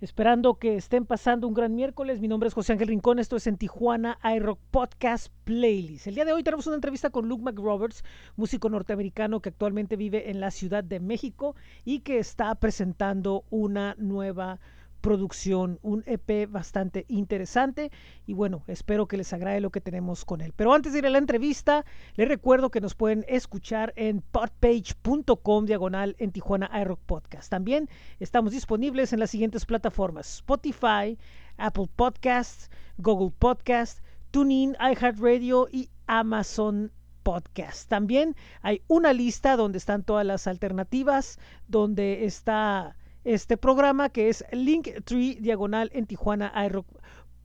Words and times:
Esperando 0.00 0.54
que 0.54 0.76
estén 0.76 1.04
pasando 1.04 1.46
un 1.46 1.52
gran 1.52 1.74
miércoles. 1.74 2.22
Mi 2.22 2.28
nombre 2.28 2.48
es 2.48 2.54
José 2.54 2.72
Ángel 2.72 2.88
Rincón. 2.88 3.18
Esto 3.18 3.36
es 3.36 3.46
en 3.46 3.58
Tijuana 3.58 4.18
iRock 4.34 4.58
Podcast 4.70 5.30
Playlist. 5.44 6.06
El 6.06 6.14
día 6.14 6.24
de 6.24 6.32
hoy 6.32 6.42
tenemos 6.42 6.66
una 6.66 6.76
entrevista 6.76 7.10
con 7.10 7.28
Luke 7.28 7.42
McRoberts, 7.42 8.02
músico 8.34 8.70
norteamericano 8.70 9.40
que 9.40 9.50
actualmente 9.50 9.96
vive 9.96 10.30
en 10.30 10.40
la 10.40 10.52
Ciudad 10.52 10.82
de 10.82 11.00
México 11.00 11.54
y 11.84 12.00
que 12.00 12.18
está 12.18 12.54
presentando 12.54 13.44
una 13.50 13.94
nueva 13.98 14.58
producción, 15.00 15.78
un 15.82 16.02
EP 16.06 16.48
bastante 16.50 17.04
interesante 17.08 17.90
y 18.26 18.34
bueno, 18.34 18.62
espero 18.66 19.06
que 19.06 19.16
les 19.16 19.32
agrade 19.32 19.60
lo 19.60 19.70
que 19.70 19.80
tenemos 19.80 20.24
con 20.24 20.40
él. 20.40 20.52
Pero 20.54 20.72
antes 20.72 20.92
de 20.92 21.00
ir 21.00 21.06
a 21.06 21.10
la 21.10 21.18
entrevista, 21.18 21.84
les 22.16 22.28
recuerdo 22.28 22.70
que 22.70 22.80
nos 22.80 22.94
pueden 22.94 23.24
escuchar 23.28 23.92
en 23.96 24.20
podpage.com 24.20 25.66
diagonal 25.66 26.16
en 26.18 26.32
Tijuana 26.32 26.70
iRock 26.80 27.00
Podcast. 27.00 27.50
También 27.50 27.88
estamos 28.18 28.52
disponibles 28.52 29.12
en 29.12 29.20
las 29.20 29.30
siguientes 29.30 29.66
plataformas: 29.66 30.34
Spotify, 30.36 31.18
Apple 31.56 31.88
Podcasts, 31.96 32.70
Google 32.98 33.32
Podcasts, 33.38 34.02
TuneIn, 34.30 34.76
iHeartRadio 34.80 35.68
y 35.72 35.88
Amazon 36.06 36.92
Podcast. 37.22 37.88
También 37.88 38.36
hay 38.62 38.82
una 38.88 39.12
lista 39.12 39.56
donde 39.56 39.78
están 39.78 40.02
todas 40.02 40.26
las 40.26 40.46
alternativas, 40.46 41.38
donde 41.68 42.24
está 42.24 42.96
este 43.24 43.56
programa 43.56 44.08
que 44.08 44.28
es 44.28 44.44
Linktree 44.52 45.36
Diagonal 45.40 45.90
en 45.94 46.06
Tijuana 46.06 46.52
iRock 46.66 46.86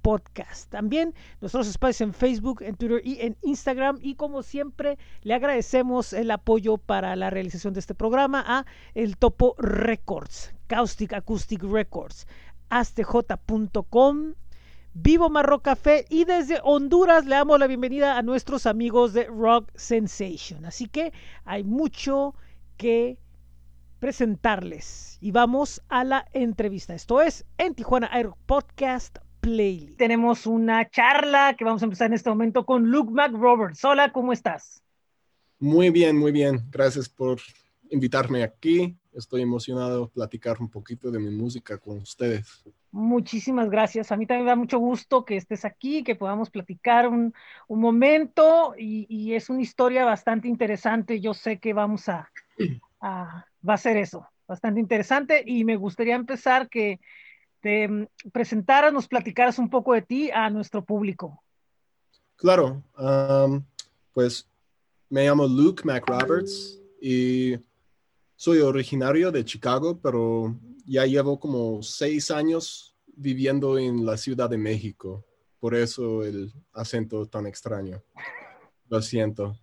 Podcast. 0.02 0.70
También 0.70 1.16
nuestros 1.42 1.68
espacios 1.68 2.02
en 2.02 2.14
Facebook, 2.14 2.62
en 2.62 2.76
Twitter 2.76 3.02
y 3.04 3.22
en 3.22 3.38
Instagram. 3.42 3.98
Y 4.02 4.14
como 4.14 4.44
siempre, 4.44 5.00
le 5.24 5.34
agradecemos 5.34 6.14
el 6.14 6.30
apoyo 6.30 6.78
para 6.78 7.16
la 7.16 7.32
realización 7.32 7.74
de 7.74 7.80
este 7.80 7.96
programa 7.96 8.44
a 8.46 8.66
El 8.94 9.18
Topo 9.18 9.56
Records, 9.58 10.54
Caustic 10.68 11.14
Acoustic 11.14 11.64
Records, 11.64 12.28
astj.com, 12.70 14.36
Vivo 14.94 15.30
Marro 15.32 15.64
Café 15.64 16.05
y 16.08 16.26
desde 16.26 16.60
Honduras 16.64 17.26
le 17.26 17.36
damos 17.36 17.60
la 17.60 17.66
bienvenida 17.66 18.16
a 18.16 18.21
nuestros 18.21 18.68
amigos 18.68 19.12
de 19.14 19.26
Rock 19.26 19.71
Sensation. 19.76 20.66
Así 20.66 20.88
que 20.88 21.14
hay 21.46 21.64
mucho 21.64 22.36
que 22.77 23.18
presentarles 23.99 25.18
y 25.21 25.32
vamos 25.32 25.82
a 25.90 26.04
la 26.04 26.27
entrevista. 26.34 26.93
Esto 26.93 27.21
es 27.21 27.46
en 27.57 27.76
Tijuana 27.76 28.10
Air 28.13 28.32
Podcast 28.46 29.18
Playlist. 29.41 29.98
Tenemos 29.98 30.46
una 30.46 30.90
charla 30.90 31.55
que 31.57 31.65
vamos 31.65 31.82
a 31.82 31.85
empezar 31.85 32.07
en 32.07 32.13
este 32.13 32.29
momento 32.29 32.65
con 32.65 32.90
Luke 32.90 33.12
McRoberts. 33.12 33.84
Hola, 33.85 34.12
¿cómo 34.12 34.34
estás? 34.34 34.84
Muy 35.60 35.90
bien, 35.90 36.18
muy 36.18 36.32
bien. 36.32 36.65
Gracias 36.70 37.07
por 37.10 37.40
invitarme 37.90 38.43
aquí. 38.43 38.98
Estoy 39.13 39.41
emocionado 39.41 40.05
de 40.05 40.12
platicar 40.12 40.57
un 40.59 40.70
poquito 40.70 41.09
de 41.09 41.20
mi 41.20 41.30
música 41.30 41.77
con 41.77 41.99
ustedes. 41.99 42.63
Muchísimas 42.91 43.70
gracias. 43.70 44.12
A 44.12 44.18
mí 44.18 44.26
también 44.26 44.46
me 44.46 44.52
da 44.52 44.55
mucho 44.55 44.80
gusto 44.80 45.24
que 45.24 45.37
estés 45.37 45.63
aquí, 45.63 46.04
que 46.04 46.15
podamos 46.15 46.49
platicar 46.49 47.07
un, 47.07 47.34
un 47.68 47.80
momento 47.80 48.74
y, 48.77 49.05
y, 49.09 49.34
es 49.34 49.49
una 49.49 49.62
historia 49.62 50.05
bastante 50.05 50.48
interesante. 50.48 51.21
Yo 51.21 51.34
sé 51.34 51.59
que 51.59 51.74
vamos 51.74 52.09
a, 52.09 52.30
a 53.02 53.46
va 53.68 53.74
a 53.76 53.77
ser 53.77 53.98
eso, 53.98 54.27
bastante 54.48 54.80
interesante 54.80 55.44
y 55.46 55.63
me 55.63 55.76
gustaría 55.76 56.16
empezar 56.16 56.70
que 56.70 56.99
te 57.62 57.88
mm, 57.88 58.08
presentaras, 58.32 58.94
nos 58.94 59.08
platicaras 59.08 59.60
un 59.60 59.70
poco 59.70 59.94
de 59.94 60.02
ti 60.02 60.32
a 60.32 60.49
nuestro 60.49 60.84
público. 60.84 61.41
Claro, 62.36 62.84
pues 64.13 64.47
me 65.09 65.25
llamo 65.25 65.47
Luke 65.47 65.84
McRoberts 65.86 66.81
y 67.02 67.56
soy 68.36 68.59
originario 68.59 69.31
de 69.31 69.46
Chicago, 69.46 69.97
pero 70.02 70.53
ya 70.86 71.06
llevo 71.06 71.40
como 71.40 71.81
seis 71.81 72.30
años 72.31 72.96
viviendo 73.08 73.78
en 73.78 74.06
la 74.06 74.18
Ciudad 74.18 74.50
de 74.50 74.58
México. 74.58 75.25
Por 75.59 75.74
eso 75.74 76.24
el 76.24 76.52
acento 76.74 77.25
tan 77.25 77.47
extraño. 77.47 78.03
Lo 78.90 79.02
siento. 79.02 79.58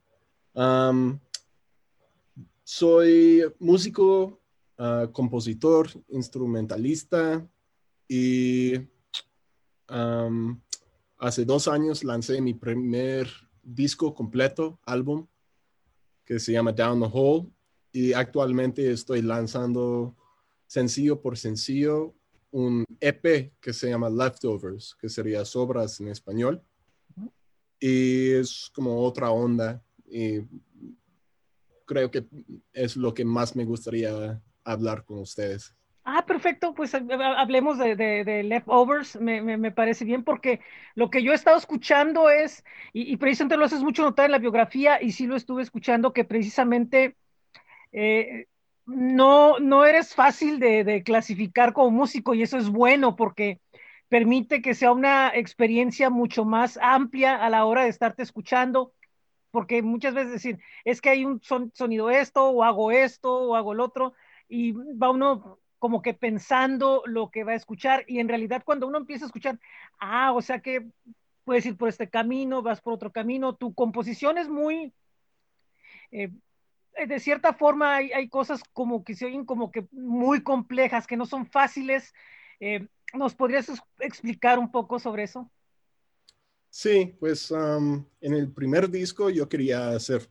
Soy 2.64 3.42
músico, 3.58 4.40
uh, 4.78 5.10
compositor, 5.12 5.88
instrumentalista 6.08 7.46
y 8.06 8.76
um, 9.90 10.60
hace 11.18 11.44
dos 11.44 11.66
años 11.66 12.04
lancé 12.04 12.40
mi 12.40 12.54
primer 12.54 13.28
disco 13.62 14.14
completo, 14.14 14.78
álbum, 14.84 15.26
que 16.24 16.38
se 16.38 16.52
llama 16.52 16.72
Down 16.72 17.00
the 17.00 17.10
Hole 17.12 17.48
y 17.92 18.12
actualmente 18.12 18.90
estoy 18.90 19.22
lanzando 19.22 20.16
sencillo 20.66 21.20
por 21.20 21.36
sencillo 21.36 22.14
un 22.52 22.84
EP 23.00 23.52
que 23.60 23.72
se 23.72 23.88
llama 23.90 24.08
Leftovers, 24.08 24.94
que 25.00 25.08
sería 25.08 25.44
Sobras 25.44 26.00
en 26.00 26.08
español. 26.08 26.62
Y 27.80 28.32
es 28.32 28.70
como 28.74 29.02
otra 29.02 29.30
onda. 29.30 29.82
Y 30.06 30.40
creo 31.92 32.10
que 32.10 32.24
es 32.72 32.96
lo 32.96 33.12
que 33.14 33.24
más 33.24 33.54
me 33.54 33.64
gustaría 33.64 34.40
hablar 34.64 35.04
con 35.04 35.18
ustedes. 35.18 35.74
Ah, 36.04 36.26
perfecto, 36.26 36.74
pues 36.74 36.94
hablemos 36.94 37.78
de, 37.78 38.42
leftovers, 38.42 39.20
me, 39.20 39.40
me, 39.40 39.70
parece 39.70 40.04
bien, 40.04 40.24
porque 40.24 40.60
lo 40.96 41.10
que 41.10 41.22
yo 41.22 41.30
he 41.30 41.34
estado 41.36 41.56
escuchando 41.56 42.28
es, 42.28 42.64
y, 42.92 43.12
y, 43.12 43.16
precisamente 43.18 43.56
lo 43.56 43.64
haces 43.64 43.84
mucho 43.84 44.02
notar 44.02 44.26
en 44.26 44.32
la 44.32 44.38
biografía, 44.38 45.00
y 45.00 45.12
sí 45.12 45.28
lo 45.28 45.36
estuve 45.36 45.62
escuchando, 45.62 46.12
que 46.12 46.24
precisamente 46.24 47.14
eh, 47.92 48.46
no, 48.84 49.60
no 49.60 49.84
eres 49.84 50.12
fácil 50.12 50.58
de, 50.58 50.82
de, 50.82 51.04
clasificar 51.04 51.72
como 51.72 51.92
músico, 51.92 52.34
y 52.34 52.42
eso 52.42 52.58
es 52.58 52.68
bueno, 52.68 53.14
porque 53.14 53.60
permite 54.08 54.60
que 54.60 54.74
sea 54.74 54.90
una 54.90 55.30
experiencia 55.32 56.10
mucho 56.10 56.44
más 56.44 56.80
amplia 56.82 57.36
a 57.36 57.48
la 57.48 57.64
hora 57.64 57.84
de 57.84 57.90
estarte 57.90 58.24
escuchando 58.24 58.92
porque 59.52 59.82
muchas 59.82 60.14
veces 60.14 60.32
decir, 60.32 60.58
es 60.84 61.00
que 61.00 61.10
hay 61.10 61.24
un 61.24 61.40
sonido 61.74 62.10
esto, 62.10 62.48
o 62.48 62.64
hago 62.64 62.90
esto, 62.90 63.32
o 63.32 63.54
hago 63.54 63.74
el 63.74 63.80
otro, 63.80 64.14
y 64.48 64.72
va 64.72 65.10
uno 65.10 65.60
como 65.78 66.02
que 66.02 66.14
pensando 66.14 67.02
lo 67.06 67.30
que 67.30 67.44
va 67.44 67.52
a 67.52 67.56
escuchar, 67.56 68.04
y 68.08 68.18
en 68.18 68.28
realidad 68.28 68.62
cuando 68.64 68.88
uno 68.88 68.98
empieza 68.98 69.24
a 69.24 69.28
escuchar, 69.28 69.60
ah, 70.00 70.32
o 70.32 70.42
sea 70.42 70.60
que 70.60 70.88
puedes 71.44 71.66
ir 71.66 71.76
por 71.76 71.88
este 71.88 72.08
camino, 72.08 72.62
vas 72.62 72.80
por 72.80 72.94
otro 72.94 73.12
camino, 73.12 73.54
tu 73.54 73.74
composición 73.74 74.38
es 74.38 74.48
muy, 74.48 74.92
eh, 76.10 76.30
de 77.06 77.20
cierta 77.20 77.52
forma 77.52 77.96
hay, 77.96 78.12
hay, 78.12 78.28
cosas 78.28 78.62
como 78.72 79.04
que 79.04 79.14
se 79.14 79.26
oyen 79.26 79.44
como 79.44 79.70
que 79.70 79.86
muy 79.92 80.42
complejas, 80.42 81.06
que 81.06 81.16
no 81.16 81.26
son 81.26 81.46
fáciles. 81.46 82.14
Eh, 82.60 82.86
¿Nos 83.14 83.34
podrías 83.34 83.70
explicar 83.98 84.58
un 84.58 84.70
poco 84.70 84.98
sobre 84.98 85.24
eso? 85.24 85.50
Sí, 86.74 87.14
pues 87.20 87.50
en 87.50 88.06
el 88.32 88.50
primer 88.50 88.88
disco 88.88 89.28
yo 89.28 89.46
quería 89.46 89.90
hacer 89.90 90.26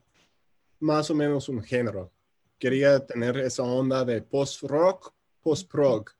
más 0.80 1.08
o 1.08 1.14
menos 1.14 1.48
un 1.48 1.62
género. 1.62 2.10
Quería 2.58 2.98
tener 3.06 3.36
esa 3.36 3.62
onda 3.62 4.04
de 4.04 4.20
post-rock, 4.22 5.14
post-prog. 5.40 6.10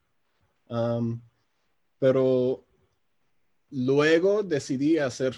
pero 1.98 2.64
luego 3.70 4.44
decidí 4.44 4.96
hacer 4.96 5.34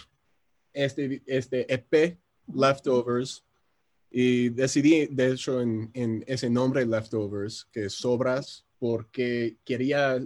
este, 0.75 1.23
este 1.25 1.73
EP, 1.73 2.19
Leftovers, 2.55 3.43
y 4.11 4.51
decidí, 4.51 5.07
de 5.07 5.33
hecho, 5.33 5.63
en, 5.63 6.25
ese 6.27 6.51
nombre 6.51 6.85
Leftovers, 6.85 7.67
que 7.73 7.87
es 7.87 7.95
sobras, 7.95 8.67
porque 8.79 9.57
quería 9.65 10.23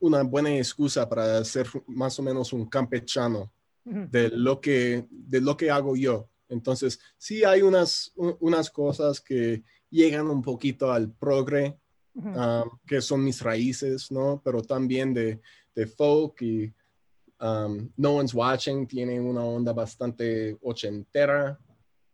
una 0.00 0.24
buena 0.24 0.56
excusa 0.56 1.08
para 1.08 1.38
hacer 1.38 1.68
más 1.86 2.18
o 2.18 2.24
menos 2.24 2.52
un 2.52 2.68
campechano 2.68 3.53
de 3.84 4.30
lo 4.30 4.60
que, 4.60 5.06
de 5.10 5.40
lo 5.40 5.56
que 5.56 5.70
hago 5.70 5.96
yo. 5.96 6.28
Entonces, 6.48 6.98
sí 7.18 7.44
hay 7.44 7.62
unas, 7.62 8.12
unas 8.16 8.70
cosas 8.70 9.20
que 9.20 9.62
llegan 9.90 10.28
un 10.28 10.42
poquito 10.42 10.90
al 10.90 11.12
progre, 11.12 11.78
um, 12.14 12.78
que 12.86 13.00
son 13.00 13.24
mis 13.24 13.40
raíces, 13.42 14.10
¿no? 14.10 14.40
Pero 14.44 14.62
también 14.62 15.12
de, 15.12 15.40
de 15.74 15.86
folk 15.86 16.42
y 16.42 16.72
um, 17.40 17.90
No 17.96 18.16
One's 18.16 18.34
Watching 18.34 18.86
tiene 18.86 19.20
una 19.20 19.44
onda 19.44 19.72
bastante 19.72 20.56
ochentera 20.62 21.58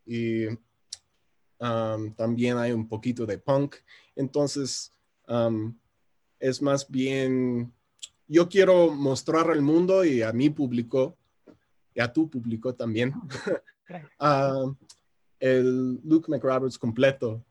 y 0.06 0.46
um, 0.46 2.14
también 2.16 2.56
hay 2.56 2.72
un 2.72 2.88
poquito 2.88 3.26
de 3.26 3.38
punk. 3.38 3.76
Entonces, 4.16 4.92
es 6.40 6.60
más 6.60 6.88
bien, 6.90 7.72
yo 8.26 8.48
quiero 8.48 8.90
mostrar 8.90 9.48
al 9.48 9.62
mundo 9.62 10.04
y 10.04 10.22
a 10.22 10.32
mi 10.32 10.50
público 10.50 11.19
y 11.94 12.00
a 12.00 12.12
tu 12.12 12.28
público 12.28 12.74
también, 12.74 13.14
uh, 14.20 14.74
el 15.40 16.00
Luke 16.04 16.30
McRoberts 16.30 16.78
completo. 16.78 17.44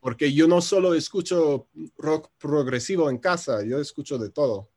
Porque 0.00 0.32
yo 0.32 0.48
no 0.48 0.60
solo 0.60 0.94
escucho 0.94 1.68
rock 1.96 2.30
progresivo 2.36 3.08
en 3.08 3.18
casa, 3.18 3.64
yo 3.64 3.78
escucho 3.78 4.18
de 4.18 4.30
todo. 4.30 4.68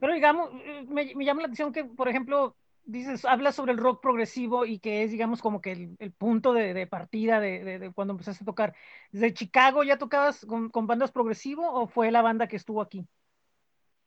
Pero 0.00 0.14
digamos, 0.14 0.50
me, 0.88 1.14
me 1.14 1.24
llama 1.24 1.42
la 1.42 1.46
atención 1.46 1.72
que, 1.72 1.84
por 1.84 2.08
ejemplo, 2.08 2.56
dices, 2.88 3.24
hablas 3.24 3.54
sobre 3.54 3.72
el 3.72 3.78
rock 3.78 4.00
progresivo 4.00 4.64
y 4.64 4.78
que 4.78 5.04
es, 5.04 5.12
digamos, 5.12 5.40
como 5.40 5.60
que 5.60 5.72
el, 5.72 5.96
el 5.98 6.10
punto 6.10 6.52
de, 6.52 6.74
de 6.74 6.86
partida 6.86 7.38
de, 7.38 7.62
de, 7.62 7.78
de, 7.78 7.92
cuando 7.92 8.12
empezaste 8.12 8.42
a 8.42 8.46
tocar. 8.46 8.74
¿Desde 9.12 9.34
Chicago 9.34 9.84
ya 9.84 9.98
tocabas 9.98 10.44
con, 10.46 10.70
con 10.70 10.86
bandas 10.86 11.12
progresivo 11.12 11.70
o 11.70 11.86
fue 11.86 12.10
la 12.10 12.22
banda 12.22 12.48
que 12.48 12.56
estuvo 12.56 12.80
aquí? 12.80 13.06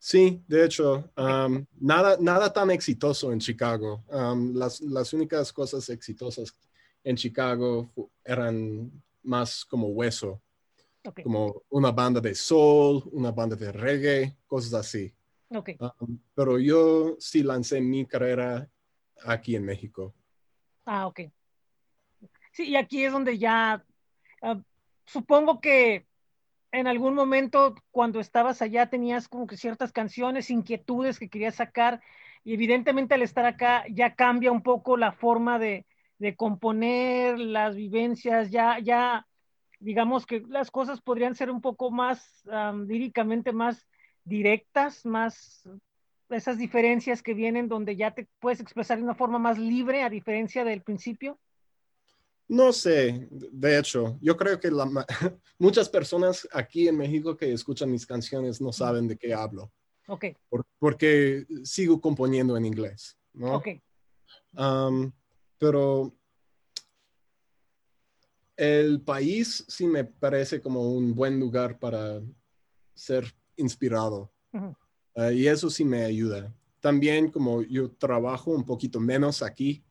Sí, 0.03 0.43
de 0.47 0.65
hecho, 0.65 1.11
um, 1.15 1.63
nada, 1.79 2.17
nada 2.19 2.51
tan 2.51 2.71
exitoso 2.71 3.31
en 3.31 3.39
Chicago. 3.39 4.03
Um, 4.09 4.55
las, 4.55 4.81
las 4.81 5.13
únicas 5.13 5.53
cosas 5.53 5.87
exitosas 5.89 6.57
en 7.03 7.15
Chicago 7.15 7.91
eran 8.25 8.91
más 9.21 9.63
como 9.63 9.89
hueso, 9.89 10.41
como 11.23 11.61
una 11.69 11.91
banda 11.91 12.19
de 12.19 12.33
soul, 12.33 13.03
una 13.11 13.31
banda 13.31 13.55
de 13.55 13.71
reggae, 13.71 14.37
cosas 14.47 14.73
así. 14.73 15.13
Okay. 15.51 15.77
Um, 15.79 16.17
pero 16.33 16.57
yo 16.57 17.15
sí 17.19 17.43
lancé 17.43 17.79
mi 17.79 18.03
carrera 18.07 18.67
aquí 19.23 19.55
en 19.55 19.65
México. 19.65 20.15
Ah, 20.83 21.05
ok. 21.05 21.19
Sí, 22.53 22.69
y 22.69 22.75
aquí 22.75 23.05
es 23.05 23.11
donde 23.11 23.37
ya, 23.37 23.85
ah, 24.41 24.59
supongo 25.05 25.61
que 25.61 26.07
en 26.71 26.87
algún 26.87 27.13
momento 27.15 27.75
cuando 27.91 28.19
estabas 28.19 28.61
allá 28.61 28.89
tenías 28.89 29.27
como 29.27 29.47
que 29.47 29.57
ciertas 29.57 29.91
canciones, 29.91 30.49
inquietudes 30.49 31.19
que 31.19 31.29
querías 31.29 31.55
sacar 31.55 32.01
y 32.43 32.53
evidentemente 32.53 33.13
al 33.13 33.21
estar 33.21 33.45
acá 33.45 33.83
ya 33.89 34.15
cambia 34.15 34.51
un 34.51 34.63
poco 34.63 34.97
la 34.97 35.11
forma 35.11 35.59
de, 35.59 35.85
de 36.17 36.35
componer, 36.35 37.37
las 37.39 37.75
vivencias, 37.75 38.51
ya, 38.51 38.79
ya 38.79 39.27
digamos 39.79 40.25
que 40.25 40.43
las 40.47 40.71
cosas 40.71 41.01
podrían 41.01 41.35
ser 41.35 41.51
un 41.51 41.61
poco 41.61 41.91
más 41.91 42.43
líricamente 42.87 43.51
más 43.51 43.87
directas, 44.23 45.05
más 45.05 45.67
esas 46.29 46.57
diferencias 46.57 47.21
que 47.21 47.33
vienen 47.33 47.67
donde 47.67 47.95
ya 47.95 48.11
te 48.11 48.27
puedes 48.39 48.61
expresar 48.61 48.97
de 48.97 49.03
una 49.03 49.15
forma 49.15 49.39
más 49.39 49.57
libre 49.57 50.03
a 50.03 50.09
diferencia 50.09 50.63
del 50.63 50.81
principio. 50.81 51.39
No 52.51 52.73
sé, 52.73 53.29
de 53.31 53.79
hecho, 53.79 54.19
yo 54.21 54.35
creo 54.35 54.59
que 54.59 54.69
muchas 55.57 55.87
personas 55.87 56.45
aquí 56.51 56.89
en 56.89 56.97
México 56.97 57.37
que 57.37 57.53
escuchan 57.53 57.89
mis 57.89 58.05
canciones 58.05 58.59
no 58.59 58.73
saben 58.73 59.07
de 59.07 59.17
qué 59.17 59.33
hablo. 59.33 59.71
Ok. 60.07 60.25
porque 60.77 61.45
sigo 61.63 62.01
componiendo 62.01 62.57
en 62.57 62.65
inglés, 62.65 63.17
¿no? 63.31 63.55
Ok. 63.55 63.67
pero 65.57 66.13
el 68.57 68.99
país 68.99 69.63
sí 69.69 69.87
me 69.87 70.03
parece 70.03 70.59
como 70.59 70.91
un 70.91 71.15
buen 71.15 71.39
lugar 71.39 71.79
para 71.79 72.21
ser 72.93 73.33
inspirado. 73.55 74.29
Ah, 75.15 75.31
y 75.31 75.47
eso 75.47 75.69
sí 75.69 75.85
me 75.85 76.03
ayuda. 76.03 76.53
También 76.81 77.31
como 77.31 77.61
yo 77.61 77.91
trabajo 77.91 78.51
un 78.51 78.65
poquito 78.65 78.99
menos 78.99 79.41
aquí, 79.41 79.85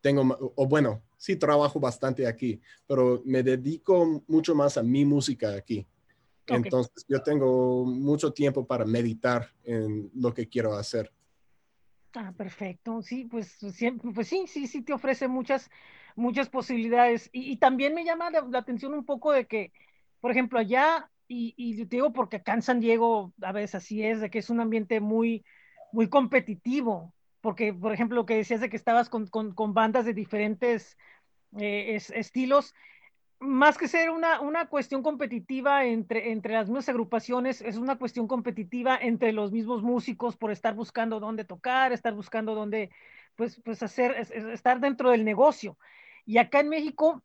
tengo, 0.00 0.22
o 0.54 0.68
bueno, 0.68 1.02
sí 1.16 1.36
trabajo 1.36 1.80
bastante 1.80 2.26
aquí, 2.26 2.60
pero 2.86 3.22
me 3.24 3.42
dedico 3.42 4.22
mucho 4.26 4.54
más 4.54 4.76
a 4.76 4.82
mi 4.82 5.04
música 5.04 5.54
aquí. 5.54 5.86
Entonces 6.46 7.04
yo 7.08 7.22
tengo 7.22 7.84
mucho 7.84 8.32
tiempo 8.32 8.66
para 8.66 8.84
meditar 8.84 9.50
en 9.64 10.10
lo 10.14 10.32
que 10.32 10.48
quiero 10.48 10.74
hacer. 10.74 11.12
Ah, 12.14 12.32
perfecto. 12.36 13.02
Sí, 13.02 13.24
pues 13.24 13.58
siempre, 13.72 14.10
pues 14.12 14.28
sí, 14.28 14.46
sí, 14.46 14.66
sí 14.66 14.82
te 14.82 14.92
ofrece 14.92 15.28
muchas, 15.28 15.70
muchas 16.14 16.48
posibilidades. 16.48 17.28
Y, 17.32 17.56
también 17.56 17.94
me 17.94 18.04
llama 18.04 18.30
la, 18.30 18.58
atención 18.58 18.94
un 18.94 19.04
poco 19.04 19.32
de 19.32 19.46
que, 19.46 19.72
por 20.20 20.30
ejemplo, 20.30 20.58
allá, 20.58 21.10
y, 21.28 21.54
y 21.56 21.84
te 21.86 21.96
digo 21.96 22.12
porque 22.12 22.36
acá 22.36 22.54
en 22.54 22.62
San 22.62 22.80
Diego 22.80 23.34
a 23.42 23.52
veces 23.52 23.74
así 23.74 24.04
es, 24.04 24.20
de 24.20 24.30
que 24.30 24.38
es 24.38 24.48
un 24.48 24.60
ambiente 24.60 25.00
muy, 25.00 25.44
muy 25.92 26.08
competitivo 26.08 27.12
porque, 27.46 27.72
por 27.72 27.92
ejemplo, 27.92 28.16
lo 28.16 28.26
que 28.26 28.34
decías 28.34 28.60
de 28.60 28.68
que 28.68 28.76
estabas 28.76 29.08
con, 29.08 29.28
bandas 29.72 30.04
de 30.04 30.14
diferentes 30.14 30.98
eh, 31.60 31.94
estilos, 31.94 32.74
más 33.38 33.78
que 33.78 33.86
ser 33.86 34.10
una, 34.10 34.40
una 34.40 34.66
cuestión 34.66 35.00
competitiva 35.00 35.84
entre, 35.84 36.32
entre 36.32 36.54
las 36.54 36.66
mismas 36.66 36.88
agrupaciones, 36.88 37.62
es 37.62 37.76
una 37.76 37.98
cuestión 37.98 38.26
competitiva 38.26 38.98
entre 39.00 39.32
los 39.32 39.52
mismos 39.52 39.84
músicos 39.84 40.36
por 40.36 40.50
estar 40.50 40.74
buscando 40.74 41.20
dónde 41.20 41.44
tocar, 41.44 41.92
estar 41.92 42.14
buscando 42.14 42.56
dónde, 42.56 42.90
pues, 43.36 43.62
pues 43.64 43.80
hacer, 43.80 44.16
estar 44.52 44.80
dentro 44.80 45.12
del 45.12 45.24
negocio. 45.24 45.78
Y 46.24 46.38
acá 46.38 46.58
en 46.58 46.70
México 46.70 47.22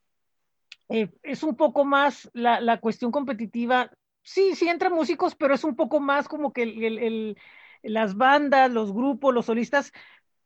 eh, 0.90 1.10
es 1.24 1.42
un 1.42 1.56
poco 1.56 1.84
más 1.84 2.30
la, 2.34 2.62
la, 2.62 2.80
cuestión 2.80 3.12
competitiva, 3.12 3.90
sí, 4.22 4.54
sí 4.54 4.70
entre 4.70 4.92
músicos, 4.92 5.34
pero 5.34 5.56
es 5.56 5.64
un 5.64 5.76
poco 5.76 6.00
más 6.00 6.28
como 6.28 6.54
que 6.54 6.62
el 6.62 7.38
las 7.84 8.16
bandas, 8.16 8.72
los 8.72 8.94
grupos, 8.94 9.34
los 9.34 9.46
solistas, 9.46 9.92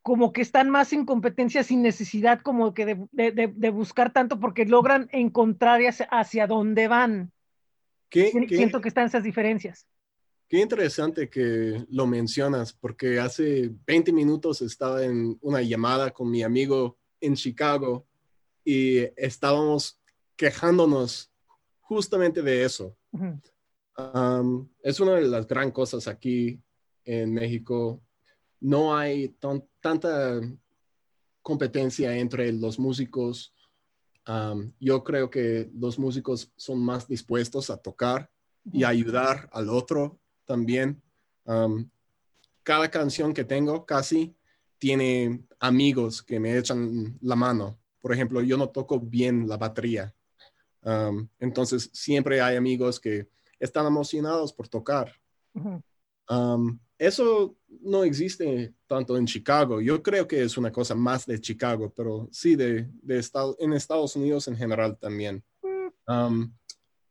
como 0.02 0.32
que 0.32 0.40
están 0.40 0.70
más 0.70 0.92
en 0.92 1.04
competencia 1.04 1.64
sin 1.64 1.82
necesidad 1.82 2.40
como 2.40 2.74
que 2.74 2.96
de, 3.10 3.70
buscar 3.70 4.12
tanto 4.12 4.38
porque 4.38 4.64
logran 4.64 5.08
encontrar 5.10 5.80
hacia, 6.10 6.46
dónde 6.46 6.86
van. 6.86 7.32
Siento 8.08 8.80
que 8.80 8.88
están 8.88 9.06
esas 9.06 9.24
diferencias. 9.24 9.84
Qué 10.48 10.60
interesante 10.60 11.28
que 11.28 11.84
lo 11.90 12.06
mencionas, 12.06 12.72
porque 12.72 13.18
hace 13.18 13.72
20 13.84 14.12
minutos 14.12 14.62
estaba 14.62 15.04
en 15.04 15.36
una 15.40 15.60
llamada 15.60 16.12
con 16.12 16.30
mi 16.30 16.44
amigo 16.44 16.96
en 17.20 17.34
Chicago 17.34 18.06
y 18.64 18.98
estábamos 19.16 20.00
quejándonos 20.36 21.32
justamente 21.80 22.42
de 22.42 22.64
eso. 22.64 22.96
es 24.84 25.00
una 25.00 25.14
de 25.16 25.22
las 25.22 25.48
gran 25.48 25.72
cosas 25.72 26.06
aquí 26.06 26.60
en 27.06 27.32
México 27.32 28.02
no 28.60 28.96
hay 28.96 29.28
tanta 29.80 30.40
competencia 31.40 32.16
entre 32.16 32.52
los 32.52 32.78
músicos. 32.78 33.54
yo 34.80 35.04
creo 35.04 35.30
que 35.30 35.70
los 35.74 35.98
músicos 35.98 36.52
son 36.56 36.80
más 36.80 37.06
dispuestos 37.06 37.70
a 37.70 37.76
tocar 37.76 38.30
y 38.72 38.82
ayudar 38.82 39.48
al 39.52 39.70
otro 39.70 40.18
también. 40.44 41.00
cada 42.64 42.90
canción 42.90 43.32
que 43.32 43.44
tengo 43.44 43.86
casi 43.86 44.34
tiene 44.78 45.44
amigos 45.60 46.22
que 46.22 46.40
me 46.40 46.58
echan 46.58 47.16
la 47.22 47.36
mano. 47.36 47.78
Por 48.00 48.12
ejemplo, 48.12 48.42
yo 48.42 48.56
no 48.56 48.68
toco 48.68 48.98
bien 48.98 49.48
la 49.48 49.56
batería. 49.56 50.12
entonces, 51.38 51.90
siempre 51.92 52.40
hay 52.40 52.56
amigos 52.56 52.98
que 52.98 53.28
están 53.60 53.86
emocionados 53.86 54.52
por 54.52 54.66
tocar 54.68 55.12
eso 56.98 57.56
no 57.82 58.04
existe 58.04 58.74
tanto 58.86 59.16
en 59.16 59.26
Chicago. 59.26 59.80
Yo 59.80 60.02
creo 60.02 60.26
que 60.26 60.42
es 60.42 60.56
una 60.56 60.72
cosa 60.72 60.94
más 60.94 61.26
de 61.26 61.40
Chicago, 61.40 61.92
pero 61.94 62.28
sí 62.32 62.56
de, 62.56 62.88
de 63.02 63.24
en 63.58 63.72
Estados 63.72 64.16
Unidos 64.16 64.48
en 64.48 64.56
general 64.56 64.96
también. 64.98 65.44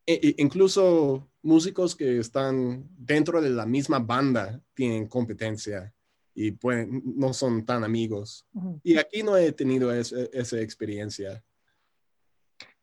E, 0.07 0.13
e 0.13 0.35
incluso 0.37 1.29
músicos 1.41 1.95
que 1.95 2.19
están 2.19 2.87
dentro 2.97 3.41
de 3.41 3.49
la 3.49 3.65
misma 3.65 3.99
banda 3.99 4.61
tienen 4.73 5.07
competencia 5.07 5.93
y 6.33 6.51
pueden, 6.51 7.01
no 7.15 7.33
son 7.33 7.65
tan 7.65 7.83
amigos. 7.83 8.45
Y 8.83 8.97
aquí 8.97 9.23
no 9.23 9.37
he 9.37 9.51
tenido 9.51 9.91
esa 9.93 10.59
experiencia. 10.59 11.43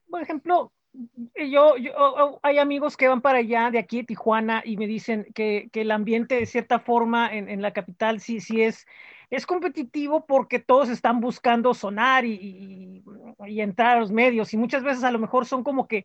Por 0.09 0.23
ejemplo, 0.23 0.73
yo, 0.95 1.77
yo, 1.77 2.41
hay 2.43 2.59
amigos 2.59 2.97
que 2.97 3.09
van 3.09 3.23
para 3.23 3.39
allá, 3.39 3.71
de 3.71 3.79
aquí 3.79 3.99
de 3.99 4.05
Tijuana, 4.05 4.63
y 4.65 4.77
me 4.77 4.87
dicen 4.87 5.27
que, 5.35 5.69
que 5.73 5.83
el 5.83 5.91
ambiente 5.91 6.35
de 6.35 6.47
cierta 6.47 6.81
forma 6.81 7.33
en, 7.35 7.49
en, 7.49 7.63
la 7.63 7.73
capital 7.73 8.21
sí, 8.21 8.41
sí 8.41 8.63
es, 8.63 8.87
es 9.31 9.47
competitivo 9.47 10.27
porque 10.27 10.59
todos 10.59 10.89
están 10.89 11.21
buscando 11.21 11.73
sonar 11.73 12.25
y, 12.25 13.03
y, 13.47 13.61
entrar 13.61 13.97
a 13.97 14.01
los 14.01 14.13
medios, 14.13 14.53
y 14.53 14.57
muchas 14.57 14.83
veces 14.83 15.05
a 15.05 15.11
lo 15.11 15.19
mejor 15.19 15.47
son 15.47 15.65
como 15.65 15.89
que 15.89 16.05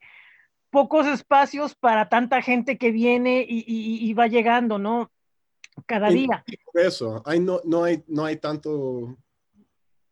pocos 0.69 1.05
espacios 1.07 1.75
para 1.75 2.09
tanta 2.09 2.41
gente 2.41 2.77
que 2.77 2.91
viene 2.91 3.45
y, 3.47 3.65
y 3.67 4.13
va 4.13 4.27
llegando, 4.27 4.77
¿no? 4.77 5.11
Cada 5.85 6.09
día. 6.09 6.43
Eso, 6.73 7.21
hay, 7.25 7.39
no, 7.39 7.61
no, 7.63 7.83
hay, 7.83 8.03
no 8.07 8.25
hay 8.25 8.37
tanto, 8.37 9.17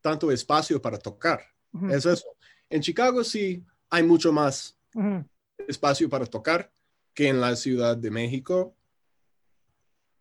tanto 0.02 0.32
espacio 0.32 0.82
para 0.82 0.98
tocar. 0.98 1.42
Es 1.90 2.06
eso. 2.06 2.28
En 2.70 2.82
Chicago 2.82 3.24
sí 3.24 3.66
hay 3.96 4.04
mucho 4.04 4.32
más 4.32 4.78
espacio 5.68 6.10
para 6.10 6.26
tocar 6.26 6.72
que 7.14 7.30
en 7.30 7.40
la 7.40 7.56
Ciudad 7.56 7.96
de 7.96 8.12
México, 8.12 8.76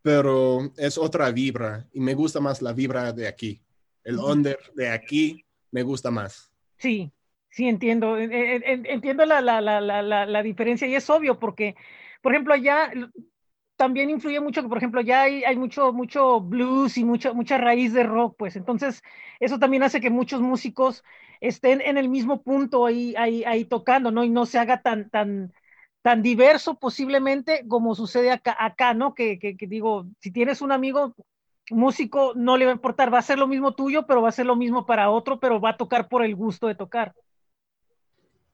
pero 0.03 0.73
es 0.77 0.97
otra 0.97 1.31
vibra 1.33 1.89
y 1.93 2.01
me 2.01 2.15
gusta 2.15 2.41
más 2.41 2.63
la 2.63 2.73
vibra 2.73 3.13
de 3.13 3.27
aquí. 3.27 3.61
El 4.05 4.19
under 4.19 4.59
de 4.75 4.91
aquí 4.91 5.45
me 5.71 5.83
gusta 5.83 6.11
más. 6.11 6.53
Sí, 6.77 7.11
sí, 7.51 7.69
entiendo. 7.69 8.17
Entiendo 8.19 9.25
la, 9.25 9.41
la, 9.41 9.61
la, 9.61 9.81
la, 9.81 10.43
diferencia 10.43 10.87
y 10.87 10.95
es 10.95 11.09
obvio 11.11 11.39
porque, 11.39 11.75
por 12.23 12.33
ejemplo, 12.33 12.55
allá 12.55 12.93
también 13.85 14.09
influye 14.09 14.41
mucho 14.41 14.63
que, 14.63 14.69
por 14.69 14.79
ejemplo, 14.79 15.03
ya 15.03 15.25
hay, 15.25 15.45
hay 15.45 15.57
mucho, 15.57 15.93
mucho 15.93 16.41
blues 16.41 16.97
y 16.97 17.05
mucha, 17.05 17.35
mucha 17.35 17.59
raíz 17.59 17.93
de 17.93 18.03
rock, 18.03 18.35
pues 18.39 18.57
entonces 18.57 19.03
eso 19.41 19.59
también 19.59 19.83
hace 19.83 20.01
que 20.01 20.09
muchos 20.09 20.41
músicos 20.41 21.05
estén 21.43 21.83
en 21.83 21.99
el 21.99 22.09
mismo 22.09 22.43
punto 22.43 22.87
ahí, 22.87 23.15
ahí, 23.19 23.45
ahí 23.45 23.67
tocando, 23.67 24.11
¿no? 24.11 24.25
Y 24.25 24.31
no 24.31 24.47
se 24.47 24.59
haga 24.59 24.81
tan, 24.81 25.11
tan, 25.11 25.53
tan 26.01 26.23
diverso 26.23 26.79
posiblemente 26.79 27.67
como 27.69 27.95
sucede 27.95 28.31
acá, 28.31 28.57
acá 28.59 28.95
¿no? 28.95 29.13
Que, 29.13 29.39
que, 29.39 29.67
digo, 29.67 30.07
si 30.19 30.31
tienes 30.31 30.63
un 30.63 30.73
amigo 30.73 31.15
músico, 31.69 32.33
no 32.35 32.57
le 32.57 32.65
va 32.65 32.71
a 32.71 32.77
importar, 32.77 33.13
va 33.13 33.19
a 33.19 33.23
ser 33.23 33.39
lo 33.39 33.47
mismo 33.47 33.75
tuyo, 33.75 34.07
pero 34.07 34.23
va 34.23 34.31
a 34.31 34.33
ser 34.33 34.47
lo 34.47 34.57
mismo 34.57 34.87
para 34.87 35.11
otro, 35.11 35.39
pero 35.39 35.61
va 35.61 35.71
a 35.71 35.77
tocar 35.77 36.09
por 36.09 36.25
el 36.25 36.35
gusto 36.35 36.69
de 36.69 36.75
tocar. 36.75 37.15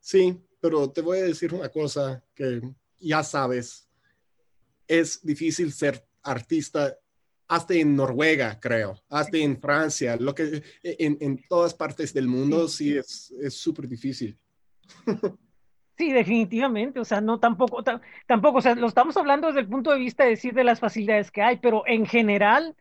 Sí, 0.00 0.42
pero 0.60 0.90
te 0.90 1.02
voy 1.02 1.18
a 1.18 1.22
decir 1.22 1.54
una 1.54 1.68
cosa 1.68 2.20
que 2.34 2.60
ya 2.98 3.22
sabes, 3.22 3.89
es 4.90 5.24
difícil 5.24 5.72
ser 5.72 6.04
artista 6.22 6.96
hasta 7.48 7.74
en 7.74 7.96
Noruega, 7.96 8.58
creo, 8.60 8.96
hasta 9.08 9.38
en 9.38 9.60
Francia, 9.60 10.16
lo 10.16 10.34
que 10.34 10.62
en, 10.82 11.16
en 11.20 11.42
todas 11.48 11.74
partes 11.74 12.12
del 12.12 12.28
mundo 12.28 12.68
sí, 12.68 12.96
es 12.96 13.32
súper 13.50 13.88
difícil. 13.88 14.38
Sí, 16.00 16.14
definitivamente, 16.14 16.98
o 16.98 17.04
sea, 17.04 17.20
no 17.20 17.40
tampoco, 17.40 17.84
tampoco, 18.26 18.56
o 18.56 18.62
sea, 18.62 18.74
lo 18.74 18.86
estamos 18.86 19.18
hablando 19.18 19.48
desde 19.48 19.60
el 19.60 19.68
punto 19.68 19.90
de 19.90 19.98
vista 19.98 20.24
de 20.24 20.30
decir 20.30 20.54
de 20.54 20.64
las 20.64 20.80
facilidades 20.80 21.30
que 21.30 21.42
hay, 21.42 21.58
pero 21.58 21.82
en 21.86 22.06
general, 22.06 22.74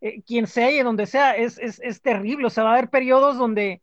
eh, 0.00 0.22
quien 0.22 0.46
sea 0.46 0.70
y 0.70 0.80
donde 0.80 1.06
sea, 1.06 1.32
es, 1.32 1.58
es, 1.58 1.80
es, 1.82 2.00
terrible, 2.00 2.46
o 2.46 2.50
sea, 2.50 2.62
va 2.62 2.70
a 2.70 2.74
haber 2.74 2.88
periodos 2.88 3.36
donde, 3.36 3.82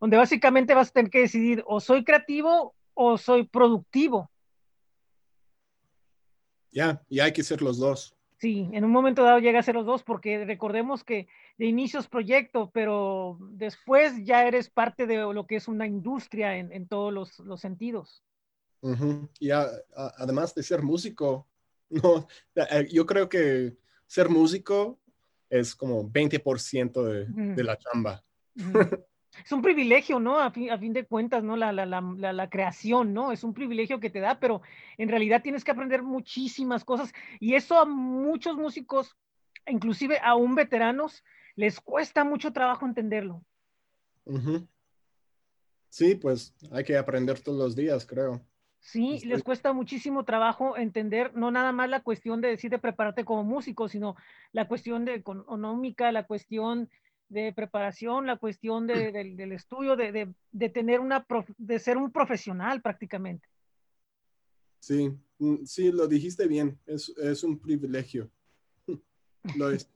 donde 0.00 0.16
básicamente 0.16 0.72
vas 0.72 0.88
a 0.88 0.92
tener 0.92 1.10
que 1.10 1.18
decidir 1.18 1.62
o 1.66 1.78
soy 1.78 2.04
creativo 2.04 2.74
o 2.94 3.18
soy 3.18 3.46
productivo. 3.46 4.30
Ya, 6.72 7.02
y 7.08 7.20
hay 7.20 7.32
que 7.32 7.42
ser 7.42 7.62
los 7.62 7.78
dos. 7.78 8.16
Sí, 8.38 8.68
en 8.72 8.84
un 8.84 8.90
momento 8.90 9.22
dado 9.22 9.38
llega 9.38 9.60
a 9.60 9.62
ser 9.62 9.76
los 9.76 9.86
dos, 9.86 10.02
porque 10.02 10.44
recordemos 10.44 11.04
que 11.04 11.28
de 11.58 11.66
inicio 11.66 12.00
es 12.00 12.08
proyecto, 12.08 12.72
pero 12.74 13.38
después 13.52 14.24
ya 14.24 14.44
eres 14.48 14.68
parte 14.68 15.06
de 15.06 15.18
lo 15.18 15.46
que 15.46 15.54
es 15.54 15.68
una 15.68 15.86
industria 15.86 16.56
en, 16.56 16.72
en 16.72 16.88
todos 16.88 17.12
los, 17.12 17.38
los 17.38 17.60
sentidos. 17.60 18.24
Y 19.38 19.50
además 19.50 20.54
de 20.56 20.62
ser 20.64 20.82
músico, 20.82 21.46
no, 21.90 22.26
eh, 22.56 22.88
yo 22.90 23.06
creo 23.06 23.28
que 23.28 23.76
ser 24.06 24.28
músico 24.28 24.98
es 25.48 25.76
como 25.76 26.10
20% 26.10 27.02
de, 27.04 27.54
de 27.54 27.62
la 27.62 27.78
chamba. 27.78 28.24
Es 29.44 29.52
un 29.52 29.62
privilegio, 29.62 30.20
¿no? 30.20 30.38
A 30.38 30.50
fin, 30.50 30.70
a 30.70 30.78
fin 30.78 30.92
de 30.92 31.06
cuentas, 31.06 31.42
¿no? 31.42 31.56
La, 31.56 31.72
la, 31.72 31.86
la, 31.86 32.32
la, 32.32 32.50
creación, 32.50 33.14
¿no? 33.14 33.32
Es 33.32 33.44
un 33.44 33.54
privilegio 33.54 33.98
que 33.98 34.10
te 34.10 34.20
da, 34.20 34.38
pero 34.38 34.62
en 34.98 35.08
realidad 35.08 35.42
tienes 35.42 35.64
que 35.64 35.70
aprender 35.70 36.02
muchísimas 36.02 36.84
cosas 36.84 37.12
y 37.40 37.54
eso 37.54 37.78
a 37.78 37.86
muchos 37.86 38.56
músicos, 38.56 39.16
inclusive 39.66 40.18
aún 40.22 40.54
veteranos, 40.54 41.24
les 41.56 41.80
cuesta 41.80 42.24
mucho 42.24 42.52
trabajo 42.52 42.86
entenderlo. 42.86 43.42
Sí, 45.88 46.14
pues 46.14 46.54
hay 46.70 46.84
que 46.84 46.96
aprender 46.96 47.40
todos 47.40 47.58
los 47.58 47.76
días, 47.76 48.06
creo. 48.06 48.40
Sí, 48.80 49.20
les 49.24 49.44
cuesta 49.44 49.72
muchísimo 49.72 50.24
trabajo 50.24 50.76
entender 50.76 51.34
no 51.36 51.52
nada 51.52 51.70
más 51.70 51.88
la 51.88 52.02
cuestión 52.02 52.40
de 52.40 52.48
decir 52.48 52.70
de 52.70 52.80
prepararte 52.80 53.24
como 53.24 53.44
músico, 53.44 53.88
sino 53.88 54.16
la 54.50 54.66
cuestión 54.66 55.04
de 55.04 55.14
económica, 55.14 56.10
la 56.10 56.26
cuestión 56.26 56.90
de 57.32 57.52
preparación, 57.52 58.26
la 58.26 58.36
cuestión 58.36 58.86
de, 58.86 59.10
del 59.10 59.52
estudio, 59.52 59.96
de, 59.96 60.12
de, 60.12 60.34
de, 60.52 60.68
tener 60.68 61.00
una, 61.00 61.26
de 61.56 61.78
ser 61.78 61.96
un 61.96 62.12
profesional 62.12 62.82
prácticamente. 62.82 63.48
Sí, 64.78 65.16
mm, 65.38 65.64
sí, 65.64 65.90
lo 65.92 66.06
dijiste 66.06 66.46
bien, 66.46 66.78
es, 66.86 67.08
es 67.16 67.42
un 67.42 67.58
privilegio. 67.58 68.30
lo 69.56 69.70
es. 69.70 69.88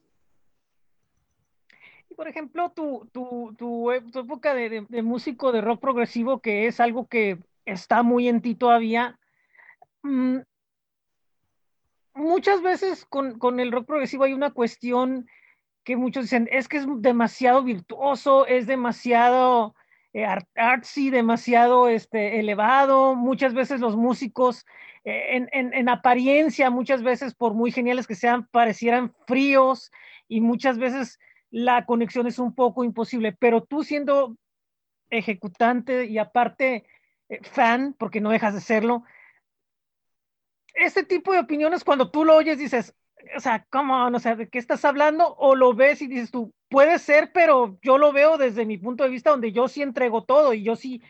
Y 2.08 2.14
por 2.14 2.28
ejemplo, 2.28 2.70
tu, 2.70 3.08
tu, 3.12 3.54
tu, 3.58 4.10
tu 4.10 4.22
época 4.22 4.54
de, 4.54 5.02
músico 5.02 5.52
de 5.52 5.60
rock 5.60 5.80
progresivo, 5.80 6.40
que 6.40 6.66
es 6.66 6.80
algo 6.80 7.06
que 7.06 7.38
está 7.64 8.02
muy 8.02 8.28
en 8.28 8.40
ti 8.40 8.54
todavía. 8.54 9.18
Mm, 10.02 10.38
muchas 12.14 12.62
veces 12.62 13.04
con, 13.04 13.38
con, 13.38 13.60
el 13.60 13.72
rock 13.72 13.86
progresivo 13.86 14.24
hay 14.24 14.32
una 14.32 14.52
cuestión 14.52 15.26
que 15.86 15.96
muchos 15.96 16.24
dicen, 16.24 16.48
es 16.50 16.66
que 16.66 16.78
es 16.78 16.86
demasiado 16.98 17.62
virtuoso, 17.62 18.44
es 18.44 18.66
demasiado 18.66 19.76
eh, 20.12 20.26
artsy, 20.56 21.10
demasiado 21.10 21.88
este, 21.88 22.40
elevado. 22.40 23.14
Muchas 23.14 23.54
veces 23.54 23.80
los 23.80 23.94
músicos 23.96 24.66
eh, 25.04 25.36
en, 25.36 25.48
en, 25.52 25.72
en, 25.72 25.88
apariencia, 25.88 26.70
muchas 26.70 27.04
veces 27.04 27.36
por 27.36 27.54
muy 27.54 27.70
geniales 27.70 28.08
que 28.08 28.16
sean, 28.16 28.48
parecieran 28.48 29.14
fríos 29.28 29.92
y 30.26 30.40
muchas 30.40 30.76
veces 30.76 31.20
la 31.52 31.86
conexión 31.86 32.26
es 32.26 32.40
un 32.40 32.52
poco 32.52 32.82
imposible, 32.82 33.30
pero 33.38 33.62
tú 33.62 33.84
siendo 33.84 34.36
ejecutante 35.08 36.06
y 36.06 36.18
aparte 36.18 36.84
eh, 37.28 37.38
fan, 37.44 37.94
porque 37.96 38.20
no 38.20 38.30
dejas 38.30 38.54
de 38.54 38.60
serlo. 38.60 39.04
Este 40.74 41.04
tipo 41.04 41.32
de 41.32 41.38
opiniones, 41.38 41.84
cuando 41.84 42.10
tú 42.10 42.24
lo 42.24 42.34
oyes, 42.34 42.58
dices, 42.58 42.92
o 43.36 43.40
sea, 43.40 43.66
¿cómo? 43.70 44.10
No 44.10 44.20
sé, 44.20 44.36
¿de 44.36 44.48
qué 44.48 44.58
estás 44.58 44.84
hablando? 44.84 45.34
O 45.36 45.54
lo 45.54 45.74
ves 45.74 46.02
y 46.02 46.06
dices 46.06 46.30
tú, 46.30 46.52
puede 46.68 46.98
ser, 46.98 47.30
pero 47.32 47.78
yo 47.82 47.98
lo 47.98 48.12
veo 48.12 48.38
desde 48.38 48.66
mi 48.66 48.78
punto 48.78 49.04
de 49.04 49.10
vista 49.10 49.30
donde 49.30 49.52
yo 49.52 49.68
sí 49.68 49.82
entrego 49.82 50.24
todo 50.24 50.52
y 50.54 50.62
yo 50.62 50.76
sí, 50.76 51.02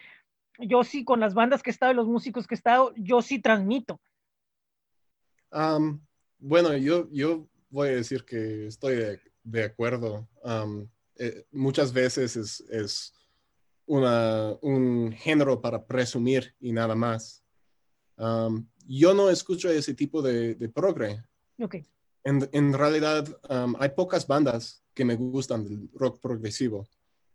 yo 0.58 0.85
sí 0.85 1.04
con 1.04 1.20
las 1.20 1.35
bandas 1.35 1.62
que 1.62 1.70
he 1.70 1.73
estado 1.73 1.92
y 1.92 1.96
los 1.96 2.06
músicos 2.06 2.46
que 2.46 2.54
he 2.54 2.56
estado, 2.58 2.92
yo 2.96 3.23
sí 3.23 3.40
transmito. 3.40 4.00
bueno, 6.38 6.76
yo, 6.76 7.08
yo 7.11 7.46
voy 7.70 7.88
a 7.88 7.96
decir 7.96 8.25
que 8.25 8.66
estoy 8.66 9.18
de, 9.42 9.64
acuerdo. 9.64 10.28
Eh, 11.18 11.46
muchas 11.50 11.92
veces 11.92 12.37
es, 12.37 12.61
es 12.68 13.14
una, 13.87 14.52
un 14.61 15.12
género 15.12 15.61
para 15.61 15.85
presumir 15.85 16.54
y 16.61 16.73
nada 16.73 16.94
más. 16.94 17.42
Um, 18.18 18.66
yo 18.87 19.14
no 19.14 19.30
escucho 19.30 19.70
ese 19.70 19.94
tipo 19.94 20.23
de, 20.23 20.54
de 20.54 20.68
progre. 20.68 21.23
Okay. 21.58 21.87
En, 22.26 22.49
en 22.52 22.73
realidad, 22.73 23.26
um, 23.49 23.76
hay 23.78 23.90
pocas 23.90 24.26
bandas 24.26 24.83
que 24.92 25.04
me 25.04 25.14
gustan 25.14 25.64
del 25.64 25.88
rock 25.95 26.21
progresivo. 26.21 26.87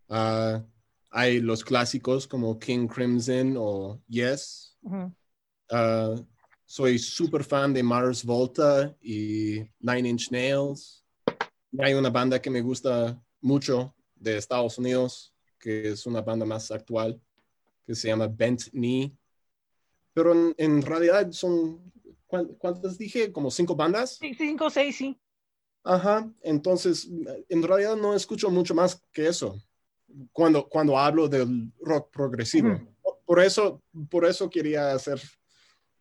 Uh, 0.10 0.62
hay 1.10 1.40
los 1.40 1.64
clásicos 1.64 2.28
como 2.28 2.60
King 2.60 2.88
Crimson 2.88 3.56
o 3.58 4.02
Yes. 4.08 4.78
Uh, 4.84 6.26
soy 6.66 7.00
súper 7.00 7.44
fan 7.44 7.74
de 7.74 7.84
Mars 7.84 8.24
Volta 8.26 8.94
y 9.02 9.62
Nine 9.80 10.10
Inch 10.10 10.30
Nails. 10.32 11.06
Y 11.72 11.82
hay 11.82 11.94
una 11.94 12.10
banda 12.10 12.42
que 12.42 12.50
me 12.50 12.62
gusta 12.62 13.18
mucho 13.40 13.96
de 14.16 14.38
Estados 14.38 14.78
Unidos 14.78 15.32
que 15.62 15.90
es 15.90 16.06
una 16.06 16.22
banda 16.22 16.46
más 16.46 16.72
actual, 16.72 17.22
que 17.86 17.96
se 17.96 18.08
llama 18.10 18.28
Bent 18.28 18.64
Knee. 18.72 19.16
Pero 20.14 20.54
en, 20.58 20.82
realidad 20.82 21.32
son, 21.32 21.80
¿cuántas 22.58 22.98
dije? 22.98 23.32
¿Como 23.32 23.52
cinco 23.52 23.76
bandas? 23.76 24.16
Sí, 24.16 24.34
cinco, 24.34 24.70
seis, 24.70 24.96
sí. 24.96 25.20
Ajá, 25.84 26.32
entonces 26.42 27.10
en 27.50 27.64
realidad 27.64 27.96
no 27.96 28.14
escucho 28.14 28.50
mucho 28.52 28.76
más 28.76 29.04
que 29.12 29.28
eso 29.28 29.60
cuando, 30.32 30.68
cuando 30.68 30.98
hablo 30.98 31.28
del 31.28 31.72
rock 31.82 32.12
progresivo. 32.12 32.80
Por 33.26 33.40
eso, 33.40 33.82
por 34.10 34.26
eso 34.26 34.50
quería 34.50 34.92
hacer 34.94 35.20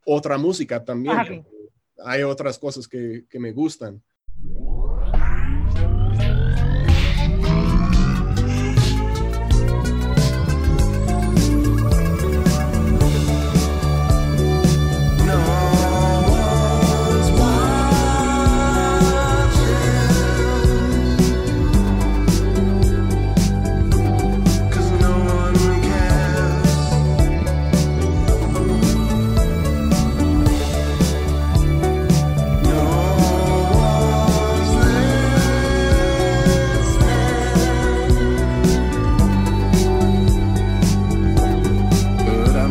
otra 0.05 0.37
música 0.37 0.85
también. 0.85 1.45
Hay 2.05 2.23
otras 2.23 2.59
cosas 2.59 2.87
que, 2.89 3.25
que 3.29 3.39
me 3.39 3.53
gustan. 3.53 4.03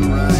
I'm 0.01 0.13
right. 0.13 0.38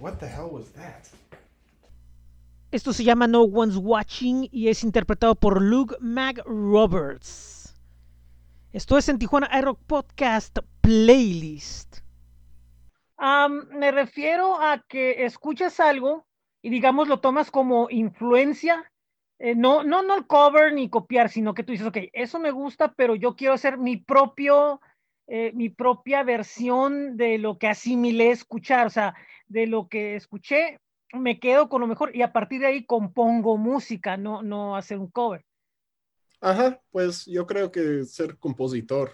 What 0.00 0.18
the 0.18 0.26
hell 0.26 0.50
was 0.50 0.72
that? 0.72 1.06
Esto 2.70 2.92
se 2.94 3.04
llama 3.04 3.26
No 3.26 3.42
One's 3.42 3.76
Watching 3.76 4.48
y 4.50 4.68
es 4.68 4.82
interpretado 4.82 5.34
por 5.34 5.60
Luke 5.60 5.94
Mag 6.00 6.42
Roberts. 6.46 7.74
Esto 8.72 8.96
es 8.96 9.10
en 9.10 9.18
Tijuana 9.18 9.50
iRock 9.58 9.78
Podcast 9.86 10.58
Playlist. 10.80 11.98
me 13.18 13.90
refiero 13.90 14.58
a 14.58 14.82
que 14.88 15.26
escuchas 15.26 15.78
algo 15.80 16.24
y 16.62 16.70
digamos 16.70 17.08
lo 17.08 17.20
tomas 17.20 17.50
como 17.50 17.88
influencia. 17.90 18.90
Eh, 19.38 19.54
no, 19.54 19.84
no, 19.84 20.02
no 20.02 20.16
el 20.16 20.26
cover 20.26 20.72
ni 20.72 20.88
copiar, 20.88 21.28
sino 21.28 21.52
que 21.52 21.64
tú 21.64 21.72
dices, 21.72 21.86
ok, 21.86 21.98
eso 22.14 22.38
me 22.38 22.52
gusta, 22.52 22.94
pero 22.94 23.16
yo 23.16 23.36
quiero 23.36 23.52
hacer 23.52 23.76
mi 23.76 23.98
propio, 23.98 24.80
eh, 25.26 25.52
mi 25.54 25.68
propia 25.68 26.22
versión 26.22 27.18
de 27.18 27.36
lo 27.36 27.58
que 27.58 27.68
asimilé 27.68 28.30
escuchar, 28.30 28.86
o 28.86 28.90
sea, 28.90 29.14
de 29.52 29.66
lo 29.66 29.88
que 29.88 30.16
escuché, 30.16 30.78
me 31.12 31.38
quedo 31.38 31.68
con 31.68 31.80
lo 31.80 31.86
mejor 31.86 32.14
y 32.16 32.22
a 32.22 32.32
partir 32.32 32.60
de 32.60 32.66
ahí 32.66 32.86
compongo 32.86 33.56
música, 33.58 34.16
no, 34.16 34.42
no 34.42 34.76
hacer 34.76 34.98
un 34.98 35.10
cover. 35.10 35.44
Ajá, 36.40 36.80
pues 36.90 37.26
yo 37.26 37.46
creo 37.46 37.70
que 37.70 38.04
ser 38.04 38.38
compositor, 38.38 39.12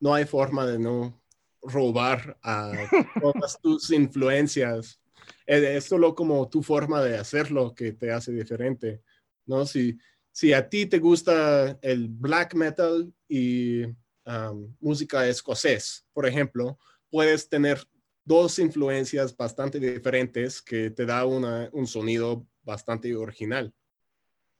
no 0.00 0.14
hay 0.14 0.24
forma 0.24 0.64
de 0.66 0.78
no 0.78 1.20
robar 1.60 2.38
a 2.42 2.72
todas 3.20 3.60
tus 3.60 3.90
influencias. 3.90 5.00
Es 5.46 5.84
solo 5.84 6.14
como 6.14 6.48
tu 6.48 6.62
forma 6.62 7.02
de 7.02 7.18
hacerlo 7.18 7.74
que 7.74 7.92
te 7.92 8.10
hace 8.10 8.32
diferente, 8.32 9.02
¿no? 9.46 9.66
Si, 9.66 9.98
si 10.30 10.52
a 10.52 10.68
ti 10.68 10.86
te 10.86 10.98
gusta 10.98 11.78
el 11.82 12.08
black 12.08 12.54
metal 12.54 13.12
y 13.28 13.84
um, 13.84 14.74
música 14.80 15.26
escocés, 15.26 16.06
por 16.12 16.26
ejemplo, 16.26 16.78
puedes 17.10 17.48
tener 17.48 17.86
dos 18.24 18.58
influencias 18.58 19.36
bastante 19.36 19.78
diferentes 19.80 20.62
que 20.62 20.90
te 20.90 21.06
da 21.06 21.24
un 21.26 21.86
sonido 21.86 22.46
bastante 22.62 23.14
original. 23.14 23.72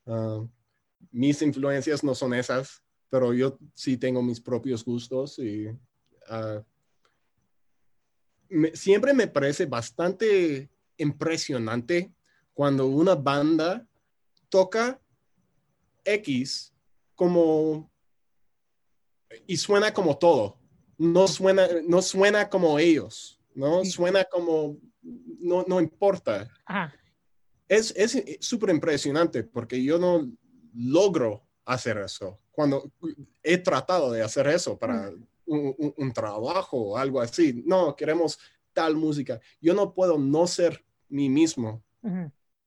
Ah, 0.05 0.45
mis 1.11 1.41
influencias 1.41 2.03
no 2.03 2.15
son 2.15 2.33
esas, 2.33 2.83
pero 3.09 3.33
yo 3.33 3.57
sí 3.73 3.97
tengo 3.97 4.21
mis 4.21 4.41
propios 4.41 4.83
gustos 4.83 5.39
y 5.39 5.67
ah, 6.27 6.63
siempre 8.73 9.13
me 9.13 9.27
parece 9.27 9.65
bastante 9.65 10.69
impresionante 10.97 12.13
cuando 12.53 12.85
una 12.87 13.15
banda 13.15 13.87
toca 14.49 14.99
X 16.03 16.73
como 17.15 17.91
y 19.47 19.57
suena 19.57 19.93
como 19.93 20.17
todo. 20.17 20.59
No 20.97 21.27
suena, 21.27 21.67
no 21.87 22.01
suena 22.01 22.49
como 22.49 22.77
ellos. 22.77 23.39
¿No? 23.55 23.83
Suena 23.85 24.23
como, 24.25 24.77
no, 25.01 25.63
no 25.67 25.79
importa. 25.79 26.49
Es 27.67 27.93
súper 28.39 28.69
impresionante 28.69 29.43
porque 29.43 29.83
yo 29.83 29.97
no 29.97 30.31
logro 30.75 31.43
hacer 31.65 31.97
eso. 31.97 32.37
Cuando 32.51 32.91
he 33.41 33.57
tratado 33.57 34.11
de 34.11 34.21
hacer 34.21 34.47
eso 34.47 34.77
para 34.77 35.11
un, 35.45 36.13
trabajo 36.13 36.77
o 36.77 36.97
algo 36.97 37.21
así, 37.21 37.63
no, 37.65 37.95
queremos 37.95 38.39
tal 38.73 38.95
música. 38.95 39.39
Yo 39.61 39.73
no 39.73 39.93
puedo 39.93 40.17
no 40.17 40.47
ser 40.47 40.83
mí 41.09 41.29
mismo. 41.29 41.83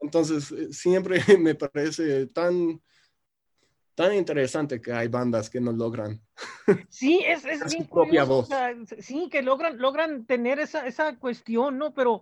Entonces, 0.00 0.50
eh, 0.52 0.72
siempre 0.72 1.20
me 1.38 1.54
parece 1.54 2.26
tan 2.26 2.80
tan 3.96 4.14
interesante 4.14 4.80
que 4.80 4.92
hay 4.92 5.08
bandas 5.08 5.50
que 5.50 5.60
no 5.60 5.72
logran. 5.72 6.20
Sí, 6.90 7.24
es, 7.26 7.44
es 7.44 7.72
bien 7.72 7.86
propia 7.86 8.24
voz. 8.24 8.48
sí, 8.98 9.28
que 9.30 9.42
logran, 9.42 9.78
logran 9.78 10.26
tener 10.26 10.58
esa, 10.58 10.86
esa 10.86 11.16
cuestión, 11.16 11.78
¿no? 11.78 11.94
Pero, 11.94 12.20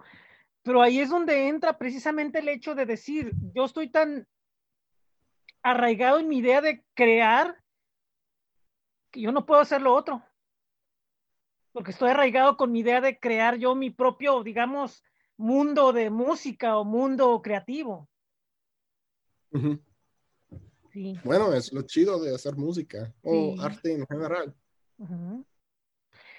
pero 0.62 0.80
ahí 0.80 1.00
es 1.00 1.10
donde 1.10 1.48
entra 1.48 1.76
precisamente 1.76 2.38
el 2.38 2.48
hecho 2.48 2.74
de 2.74 2.86
decir, 2.86 3.32
yo 3.54 3.64
estoy 3.64 3.90
tan 3.90 4.26
arraigado 5.62 6.20
en 6.20 6.28
mi 6.28 6.38
idea 6.38 6.60
de 6.60 6.84
crear 6.94 7.60
que 9.10 9.20
yo 9.20 9.32
no 9.32 9.44
puedo 9.44 9.60
hacer 9.60 9.82
lo 9.82 9.94
otro. 9.94 10.22
Porque 11.72 11.90
estoy 11.90 12.10
arraigado 12.10 12.56
con 12.56 12.70
mi 12.70 12.80
idea 12.80 13.00
de 13.00 13.18
crear 13.18 13.56
yo 13.56 13.74
mi 13.74 13.90
propio, 13.90 14.44
digamos, 14.44 15.02
mundo 15.36 15.92
de 15.92 16.10
música 16.10 16.76
o 16.76 16.84
mundo 16.84 17.42
creativo. 17.42 18.08
Bueno, 21.24 21.52
es 21.52 21.72
lo 21.72 21.82
chido 21.82 22.22
de 22.22 22.34
hacer 22.34 22.56
música 22.56 23.12
o 23.22 23.56
arte 23.60 23.92
en 23.92 24.06
general. 24.06 24.54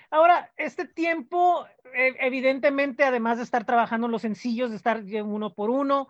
Ahora, 0.09 0.51
este 0.55 0.87
tiempo, 0.87 1.65
e, 1.93 2.15
evidentemente, 2.19 3.03
además 3.03 3.37
de 3.37 3.43
estar 3.43 3.65
trabajando 3.65 4.07
los 4.07 4.21
sencillos, 4.21 4.69
de 4.69 4.77
estar 4.77 5.03
uno 5.03 5.53
por 5.53 5.69
uno, 5.69 6.07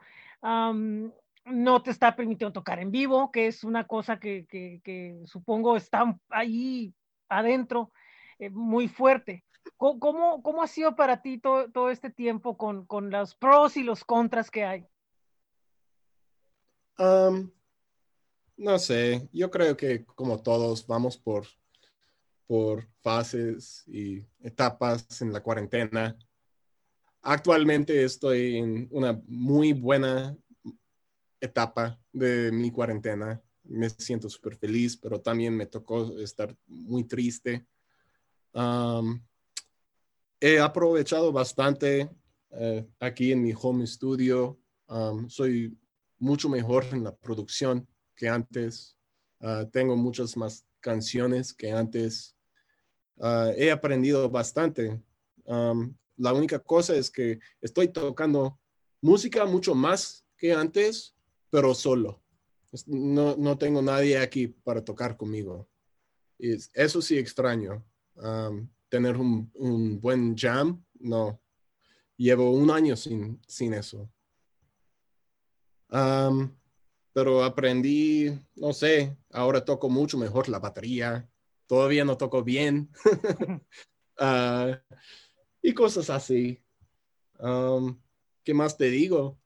no 1.45 1.83
te 1.83 1.91
está 1.91 2.15
permitiendo 2.15 2.53
tocar 2.53 2.79
en 2.79 2.91
vivo, 2.91 3.31
que 3.31 3.47
es 3.47 3.63
una 3.63 3.85
cosa 3.87 4.19
que, 4.19 5.23
supongo 5.25 5.77
está 5.77 6.19
ahí 6.29 6.93
adentro 7.29 7.91
eh, 8.37 8.49
muy 8.49 8.87
fuerte. 8.87 9.43
¿Cómo, 9.77 10.43
¿Cómo, 10.43 10.61
ha 10.61 10.67
sido 10.67 10.95
para 10.95 11.23
ti 11.23 11.39
todo, 11.39 11.71
todo 11.71 11.89
este 11.89 12.11
tiempo 12.11 12.55
con, 12.55 12.85
con, 12.85 13.09
los 13.09 13.33
pros 13.33 13.77
y 13.77 13.83
los 13.83 14.05
contras 14.05 14.51
que 14.51 14.63
hay? 14.63 14.87
No 18.57 18.79
sé, 18.79 19.27
yo 19.33 19.51
creo 19.51 19.75
que 19.75 20.05
como 20.05 20.41
todos 20.41 20.87
vamos 20.87 21.17
por, 21.17 21.45
por 22.47 22.87
fases 23.01 23.83
y 23.85 24.25
etapas 24.41 25.21
en 25.21 25.33
la 25.33 25.43
cuarentena. 25.43 26.17
Actualmente 27.21 28.01
estoy 28.01 28.57
en 28.57 28.87
una 28.91 29.21
muy 29.27 29.73
buena 29.73 30.37
etapa 31.41 31.99
de 32.13 32.49
mi 32.53 32.71
cuarentena. 32.71 33.41
Me 33.63 33.89
siento 33.89 34.29
súper 34.29 34.55
feliz, 34.55 34.95
pero 34.95 35.19
también 35.19 35.53
me 35.53 35.65
tocó 35.65 36.17
estar 36.19 36.55
muy 36.65 37.03
triste. 37.03 37.65
he 40.39 40.59
aprovechado 40.59 41.33
bastante 41.33 42.09
eh, 42.51 42.87
aquí 43.01 43.33
en 43.33 43.41
mi 43.41 43.53
home 43.53 43.85
studio. 43.85 44.57
soy 45.27 45.77
mucho 46.19 46.47
mejor 46.47 46.85
en 46.93 47.03
la 47.03 47.13
producción 47.13 47.85
que 48.15 48.27
antes. 48.29 48.97
Ah, 49.39 49.65
tengo 49.71 49.95
muchas 49.95 50.35
más 50.37 50.65
canciones 50.79 51.53
que 51.53 51.71
antes. 51.71 52.35
Ah, 53.19 53.51
he 53.55 53.71
aprendido 53.71 54.29
bastante. 54.29 55.01
la 56.17 56.33
única 56.33 56.59
cosa 56.59 56.95
es 56.95 57.11
que 57.11 57.39
estoy 57.61 57.89
tocando 57.89 58.59
música 59.01 59.45
mucho 59.45 59.75
más 59.75 60.25
que 60.37 60.53
antes, 60.53 61.15
pero 61.49 61.73
solo. 61.73 62.21
No, 62.87 63.35
no 63.37 63.57
tengo 63.57 63.81
nadie 63.81 64.17
aquí 64.17 64.47
para 64.47 64.83
tocar 64.83 65.15
conmigo. 65.15 65.69
Y 66.37 66.55
eso 66.73 67.01
sí 67.01 67.17
extraño. 67.17 67.85
tener 68.89 69.17
un, 69.17 69.51
un, 69.55 69.99
buen 69.99 70.35
jam, 70.35 70.83
no. 70.99 71.41
Llevo 72.17 72.51
un 72.51 72.71
año 72.71 72.95
sin, 72.95 73.41
sin 73.47 73.73
eso 73.73 74.09
pero 77.15 77.45
aprendí, 77.45 78.29
no 78.57 78.73
sé, 78.73 79.15
ahora 79.31 79.63
toco 79.63 79.87
mucho 79.87 80.17
mejor 80.17 80.49
la 80.49 80.59
batería, 80.59 81.25
todavía 81.65 82.03
no 82.03 82.17
toco 82.17 82.43
bien, 82.43 82.89
ah, 84.19 84.81
y 85.61 85.73
cosas 85.73 86.09
así. 86.09 86.61
Um, 87.39 87.97
¿Qué 88.43 88.53
más 88.53 88.77
te 88.77 88.89
digo? 88.89 89.39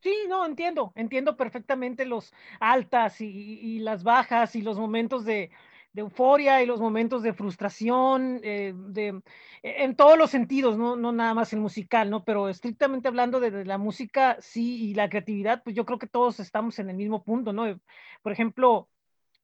Sí, 0.00 0.14
no, 0.28 0.46
entiendo, 0.46 0.92
entiendo 0.94 1.36
perfectamente 1.36 2.04
los 2.04 2.32
altas 2.60 3.20
y 3.20 3.80
las 3.80 4.04
bajas 4.04 4.54
y 4.54 4.62
los 4.62 4.78
momentos 4.78 5.24
de, 5.24 5.50
de 5.96 6.02
euforia 6.02 6.62
y 6.62 6.66
los 6.66 6.78
momentos 6.78 7.22
de 7.22 7.32
frustración, 7.32 8.40
eh, 8.42 8.74
de, 8.76 9.22
en 9.62 9.96
todos 9.96 10.18
los 10.18 10.30
sentidos, 10.30 10.76
¿no? 10.76 10.94
no 10.94 11.10
nada 11.10 11.32
más 11.32 11.54
el 11.54 11.60
musical, 11.60 12.10
¿no? 12.10 12.22
Pero 12.22 12.50
estrictamente 12.50 13.08
hablando 13.08 13.40
de, 13.40 13.64
la 13.64 13.78
música, 13.78 14.36
sí, 14.40 14.90
y 14.90 14.94
la 14.94 15.08
creatividad, 15.08 15.62
pues 15.64 15.74
yo 15.74 15.86
creo 15.86 15.98
que 15.98 16.06
todos 16.06 16.38
estamos 16.38 16.78
en 16.78 16.90
el 16.90 16.96
mismo 16.96 17.24
punto, 17.24 17.54
¿no? 17.54 17.80
Por 18.22 18.30
ejemplo, 18.30 18.90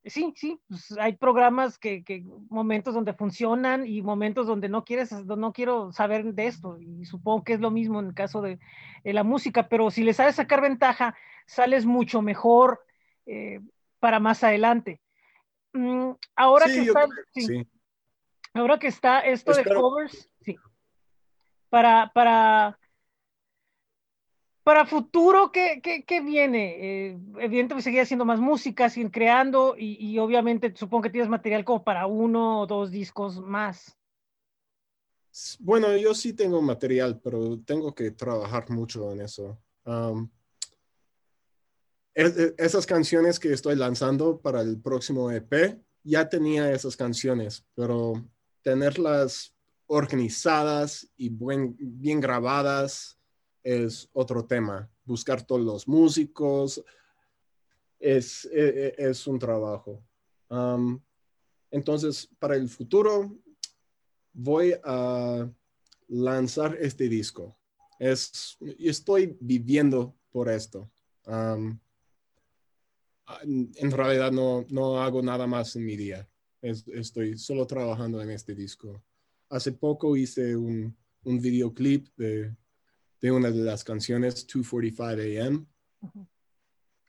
sí, 0.04 0.34
sí, 0.36 0.60
pues 0.68 0.92
hay 1.00 1.16
programas 1.16 1.78
que, 1.78 2.04
que, 2.04 2.22
momentos 2.50 2.92
donde 2.92 3.14
funcionan 3.14 3.86
y 3.86 4.02
momentos 4.02 4.46
donde 4.46 4.68
no 4.68 4.84
quieres, 4.84 5.10
no 5.10 5.54
quiero 5.54 5.90
saber 5.90 6.34
de 6.34 6.46
esto, 6.48 6.78
y 6.78 7.06
supongo 7.06 7.44
que 7.44 7.54
es 7.54 7.60
lo 7.60 7.70
mismo 7.70 7.98
en 7.98 8.08
el 8.08 8.14
caso 8.14 8.42
de, 8.42 8.58
la 9.04 9.24
música, 9.24 9.68
pero 9.70 9.90
si 9.90 10.04
le 10.04 10.12
sabes 10.12 10.34
sacar 10.36 10.60
ventaja, 10.60 11.14
sales 11.46 11.86
mucho 11.86 12.20
mejor 12.20 12.80
eh, 13.24 13.60
para 14.00 14.20
más 14.20 14.44
adelante. 14.44 15.01
Mm, 15.72 16.12
ahora 16.36 16.66
que 16.66 16.80
está, 16.80 17.08
ahora 18.54 18.78
que 18.78 18.88
está 18.88 19.20
esto 19.20 19.52
de 19.54 19.64
covers, 19.64 20.28
sí. 20.40 20.56
Para, 21.70 22.10
para, 22.12 22.78
para 24.62 24.86
futuro, 24.86 25.50
¿qué, 25.50 25.80
qué, 25.82 26.20
viene? 26.20 26.76
Eh, 26.78 27.18
evidentemente 27.38 27.82
seguir 27.82 28.02
haciendo 28.02 28.24
más 28.24 28.38
música, 28.38 28.90
seguir 28.90 29.10
creando 29.10 29.74
y, 29.76 30.18
obviamente 30.18 30.72
supongo 30.76 31.04
que 31.04 31.10
tienes 31.10 31.30
material 31.30 31.64
como 31.64 31.82
para 31.82 32.06
uno 32.06 32.60
o 32.60 32.66
dos 32.66 32.90
discos 32.90 33.40
más. 33.40 33.96
Bueno, 35.58 35.96
yo 35.96 36.14
sí 36.14 36.34
tengo 36.34 36.60
material, 36.60 37.18
pero 37.20 37.58
tengo 37.60 37.94
que 37.94 38.10
trabajar 38.10 38.68
mucho 38.70 39.12
en 39.12 39.22
eso. 39.22 39.58
Esas 42.14 42.86
canciones 42.86 43.38
que 43.38 43.52
estoy 43.52 43.76
lanzando 43.76 44.40
para 44.40 44.60
el 44.60 44.80
próximo 44.80 45.30
EP, 45.30 45.80
ya 46.04 46.28
tenía 46.28 46.72
esas 46.72 46.96
canciones, 46.96 47.64
pero 47.74 48.14
tenerlas 48.62 49.54
organizadas 49.86 51.08
y 51.16 51.30
bien 51.30 52.20
grabadas 52.20 53.18
es 53.62 54.08
otro 54.12 54.44
tema. 54.44 54.90
Buscar 55.04 55.42
todos 55.42 55.60
los 55.60 55.88
músicos 55.88 56.82
es, 57.98 58.44
e, 58.46 58.94
e, 58.98 59.10
es, 59.10 59.26
un 59.26 59.38
trabajo. 59.38 60.02
entonces, 61.70 62.28
para 62.38 62.56
el 62.56 62.68
futuro, 62.68 63.38
voy 64.32 64.74
a 64.84 65.48
lanzar 66.08 66.76
este 66.80 67.08
disco. 67.08 67.56
Es, 67.98 68.58
estoy 68.78 69.36
viviendo 69.40 70.14
por 70.30 70.48
esto. 70.48 70.90
En 73.44 73.90
realidad 73.90 74.32
no, 74.32 74.66
no, 74.70 75.00
hago 75.00 75.22
nada 75.22 75.46
más 75.46 75.76
en 75.76 75.84
mi 75.84 75.96
día. 75.96 76.28
estoy 76.60 77.38
solo 77.38 77.66
trabajando 77.66 78.20
en 78.20 78.30
este 78.30 78.54
disco. 78.54 79.02
Hace 79.48 79.72
poco 79.72 80.16
hice 80.16 80.56
un, 80.56 80.96
un 81.24 81.40
videoclip 81.40 82.08
de, 82.16 82.54
de, 83.20 83.32
una 83.32 83.50
de 83.50 83.62
las 83.62 83.84
canciones, 83.84 84.46
2.45 84.46 85.46
AM. 85.46 85.66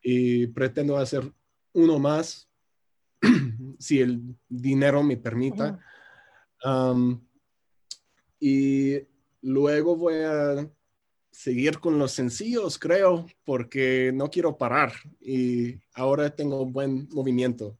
Y 0.02 0.47
pretendo 0.47 0.97
hacer 0.97 1.32
uno 1.73 1.99
más, 1.99 2.49
si 3.80 4.02
el 4.02 4.36
dinero 4.49 5.02
me 5.04 5.17
permita 5.17 5.80
y 8.39 8.99
luego 9.41 9.95
voy 9.95 10.15
a 10.15 10.69
seguir 11.34 11.80
con 11.80 11.98
los 11.98 12.12
sencillos, 12.12 12.78
creo, 12.78 13.26
porque 13.43 14.12
no 14.13 14.30
quiero 14.30 14.58
parar 14.58 14.93
y 15.19 15.80
ahora 15.96 16.30
tengo 16.30 16.65
buen 16.65 17.10
movimiento. 17.12 17.78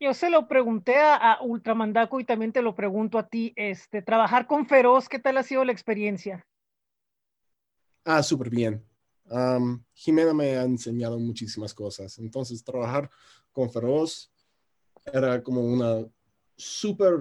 Yo 0.00 0.12
se 0.12 0.28
lo 0.28 0.48
pregunté 0.48 0.96
a, 0.98 1.38
Ultramandaco 1.40 2.18
y 2.18 2.24
también 2.24 2.52
te 2.52 2.60
lo 2.60 2.74
pregunto 2.74 3.18
a 3.18 3.28
ti, 3.28 3.52
este, 3.56 4.02
trabajar 4.02 4.46
con 4.46 4.66
Feroz, 4.66 5.08
¿qué 5.08 5.20
tal 5.20 5.38
ha 5.38 5.42
sido 5.44 5.64
la 5.64 5.72
experiencia? 5.72 6.44
Ah, 8.04 8.22
súper 8.22 8.50
bien. 8.50 8.84
Jimena 9.94 10.34
me 10.34 10.56
ha 10.56 10.64
enseñado 10.64 11.18
muchísimas 11.18 11.72
cosas. 11.72 12.18
Entonces, 12.18 12.62
trabajar 12.62 13.08
con 13.52 13.70
Feroz 13.70 14.30
era 15.06 15.42
como 15.42 15.62
una 15.62 16.04
súper 16.56 17.20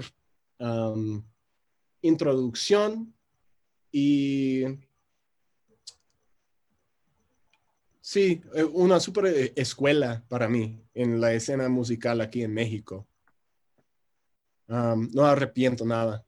introducción 2.02 3.14
y 3.92 4.66
sí, 8.04 8.42
eh, 8.54 8.66
una 8.66 9.00
super 9.00 9.26
eh, 9.28 9.54
escuela 9.56 10.24
para 10.28 10.50
mí 10.50 10.84
en 10.94 11.22
la 11.22 11.32
escena 11.34 11.70
musical 11.70 12.20
aquí 12.20 12.44
en 12.44 12.54
México. 12.54 13.08
no 14.68 15.26
arrepiento 15.26 15.86
nada. 15.86 16.26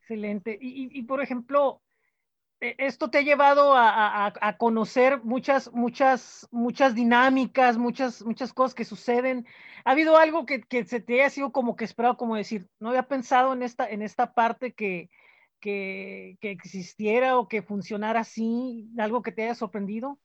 Excelente. 0.00 0.56
Y, 0.60 1.02
por 1.02 1.20
ejemplo, 1.20 1.82
e, 2.60 2.76
esto 2.78 3.10
te 3.10 3.18
ha 3.18 3.22
llevado 3.22 3.74
a, 3.74 4.56
conocer 4.56 5.20
muchas, 5.24 5.72
muchas, 5.72 6.46
muchas 6.52 6.94
dinámicas, 6.94 7.76
muchas, 7.76 8.22
muchas 8.24 8.52
cosas 8.52 8.74
que 8.74 8.84
suceden. 8.84 9.46
¿Ha 9.84 9.90
habido 9.90 10.16
algo 10.16 10.46
que, 10.46 10.64
se 10.86 11.00
te 11.00 11.14
haya 11.14 11.30
sido 11.30 11.50
como 11.50 11.74
que 11.74 11.84
esperado, 11.84 12.16
como 12.16 12.36
decir, 12.36 12.68
no 12.78 12.90
había 12.90 13.08
pensado 13.08 13.52
en 13.52 13.64
esta, 13.64 13.88
en 13.88 14.02
esta 14.02 14.32
parte 14.32 14.74
que, 14.74 15.10
que, 15.60 16.38
existiera 16.42 17.38
o 17.38 17.48
que 17.48 17.62
funcionara 17.62 18.20
así, 18.20 18.88
algo 18.98 19.22
que 19.22 19.32
te 19.32 19.44
haya 19.44 19.54
sorprendido? 19.54 20.18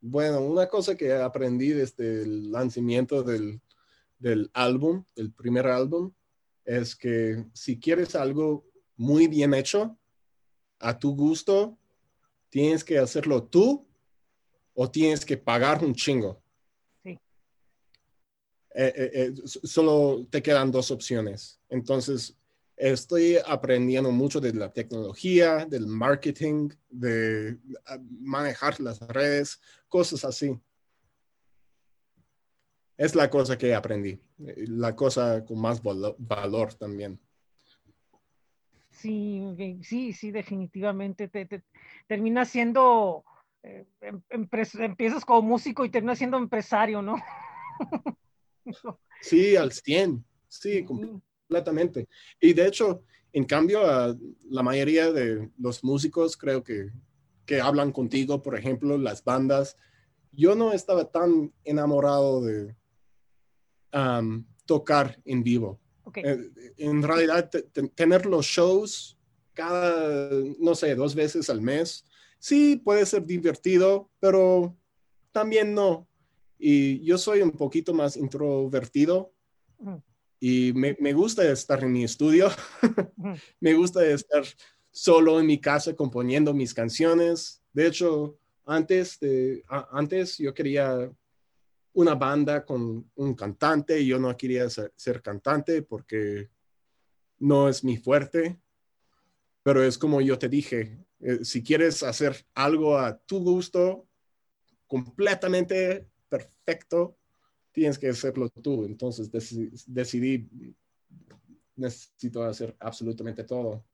Bueno, 0.00 0.40
una 0.40 0.68
cosa 0.68 0.96
que 0.96 1.12
aprendí 1.12 1.70
desde 1.70 2.22
el 2.22 2.52
lanzamiento 2.52 3.22
del, 3.22 3.60
del 4.18 4.50
álbum, 4.52 5.04
el 5.16 5.32
primer 5.32 5.66
álbum, 5.66 6.12
es 6.64 6.94
que 6.94 7.44
si 7.52 7.78
quieres 7.78 8.14
algo 8.14 8.64
muy 8.96 9.28
bien 9.28 9.54
hecho, 9.54 9.96
a 10.78 10.98
tu 10.98 11.14
gusto, 11.14 11.78
tienes 12.50 12.84
que 12.84 12.98
hacerlo 12.98 13.44
tú 13.44 13.86
o 14.74 14.90
tienes 14.90 15.24
que 15.24 15.36
pagar 15.36 15.82
un 15.84 15.94
chingo. 15.94 16.42
Sí. 17.02 17.18
Eh, 18.74 18.92
eh, 18.94 19.10
eh, 19.14 19.32
solo 19.44 20.26
te 20.30 20.42
quedan 20.42 20.70
dos 20.70 20.90
opciones. 20.90 21.58
Entonces, 21.68 22.36
estoy 22.76 23.38
aprendiendo 23.46 24.10
mucho 24.12 24.40
de 24.40 24.52
la 24.52 24.72
tecnología, 24.72 25.64
del 25.66 25.86
marketing, 25.86 26.70
de 26.88 27.58
manejar 28.20 28.78
las 28.80 29.00
redes, 29.00 29.60
cosas 29.88 30.24
así. 30.24 30.58
Es 32.96 33.14
la 33.14 33.28
cosa 33.28 33.58
que 33.58 33.74
aprendí, 33.74 34.18
la 34.38 34.94
cosa 34.96 35.44
con 35.44 35.60
más 35.60 35.82
valor 35.82 36.74
también. 36.74 37.20
Sí, 38.90 39.42
sí, 39.82 40.12
sí, 40.14 40.30
definitivamente. 40.30 41.28
Te, 41.28 41.62
termina 42.06 42.46
siendo, 42.46 43.24
eh, 43.62 43.86
em, 44.00 44.22
empiezas 44.30 45.24
como 45.24 45.42
músico 45.42 45.84
y 45.84 45.90
terminas 45.90 46.16
siendo 46.16 46.38
empresario, 46.38 47.02
¿no? 47.02 47.16
sí, 49.20 49.54
al 49.56 49.72
100, 49.72 50.24
sí, 50.48 50.86
completamente. 51.46 52.08
Y 52.40 52.52
de 52.52 52.66
hecho, 52.66 53.02
en 53.32 53.44
cambio, 53.44 53.80
la 54.48 54.62
mayoría 54.62 55.12
de 55.12 55.50
los 55.58 55.84
músicos 55.84 56.36
creo 56.36 56.62
que, 56.62 56.90
que 57.44 57.60
hablan 57.60 57.92
contigo, 57.92 58.42
por 58.42 58.58
ejemplo, 58.58 58.98
las 58.98 59.22
bandas, 59.22 59.76
yo 60.32 60.54
no 60.54 60.72
estaba 60.72 61.10
tan 61.10 61.52
enamorado 61.64 62.42
de 62.42 62.74
tocar 64.66 65.18
en 65.24 65.42
vivo. 65.42 65.80
Eh, 66.14 66.50
en 66.76 67.02
realidad, 67.02 67.50
tener 67.94 68.26
los 68.26 68.46
shows 68.46 69.18
cada, 69.54 70.30
no 70.58 70.74
sé, 70.74 70.94
dos 70.94 71.14
veces 71.14 71.48
al 71.48 71.62
mes, 71.62 72.04
sí 72.38 72.76
puede 72.76 73.06
ser 73.06 73.24
divertido, 73.24 74.10
pero 74.20 74.76
también 75.32 75.74
no. 75.74 76.06
Y 76.58 77.02
yo 77.04 77.16
soy 77.16 77.40
un 77.40 77.52
poquito 77.52 77.94
más 77.94 78.16
introvertido 78.16 79.32
y 80.38 80.72
me, 80.74 80.96
me, 81.00 81.12
gusta 81.12 81.50
estar 81.50 81.82
en 81.82 81.92
mi 81.92 82.04
estudio, 82.04 82.50
me 83.60 83.74
gusta 83.74 84.04
estar 84.04 84.44
solo 84.90 85.40
en 85.40 85.46
mi 85.46 85.60
casa 85.60 85.94
componiendo 85.94 86.54
mis 86.54 86.72
canciones. 86.72 87.62
De 87.72 87.86
hecho, 87.86 88.38
antes, 88.66 89.18
de, 89.20 89.64
antes 89.68 90.38
yo 90.38 90.52
quería 90.52 91.10
una 91.92 92.14
banda 92.14 92.64
con 92.64 93.10
un 93.14 93.34
cantante 93.34 93.98
y 94.00 94.06
yo 94.06 94.18
no 94.18 94.36
quería 94.36 94.68
ser, 94.68 95.22
cantante 95.22 95.82
porque 95.82 96.50
no 97.38 97.68
es 97.68 97.82
mi 97.84 97.96
fuerte, 97.96 98.58
pero 99.62 99.82
es 99.82 99.96
como 99.96 100.20
yo 100.20 100.38
te 100.38 100.48
dije, 100.48 101.06
eh, 101.20 101.38
si 101.42 101.62
quieres 101.62 102.02
hacer 102.02 102.46
algo 102.54 102.98
a 102.98 103.16
tu 103.16 103.42
gusto, 103.42 104.06
completamente 104.86 106.06
perfecto, 106.28 107.16
tienes 107.76 107.98
que 107.98 108.08
hacerlo 108.08 108.48
tú. 108.48 108.86
Entonces 108.86 109.30
decidí, 109.86 110.48
necesito 111.76 112.42
hacer 112.42 112.74
absolutamente 112.80 113.44
todo. 113.44 113.84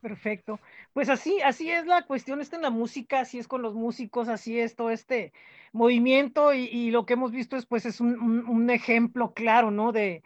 Perfecto. 0.00 0.58
Pues 0.94 1.10
así, 1.10 1.38
así 1.42 1.70
es 1.70 1.84
la 1.84 2.06
cuestión, 2.06 2.40
está 2.40 2.56
en 2.56 2.62
la 2.62 2.70
música, 2.70 3.20
así 3.20 3.38
es 3.38 3.46
con 3.46 3.60
los 3.60 3.74
músicos, 3.74 4.28
así 4.28 4.58
es 4.58 4.76
todo 4.76 4.88
este 4.88 5.34
movimiento 5.72 6.54
y, 6.54 6.90
lo 6.90 7.04
que 7.04 7.14
hemos 7.14 7.32
visto 7.32 7.56
es 7.56 7.66
pues 7.66 7.84
es 7.84 8.00
un, 8.00 8.70
ejemplo 8.70 9.34
claro, 9.34 9.70
¿no? 9.70 9.92
De, 9.92 10.22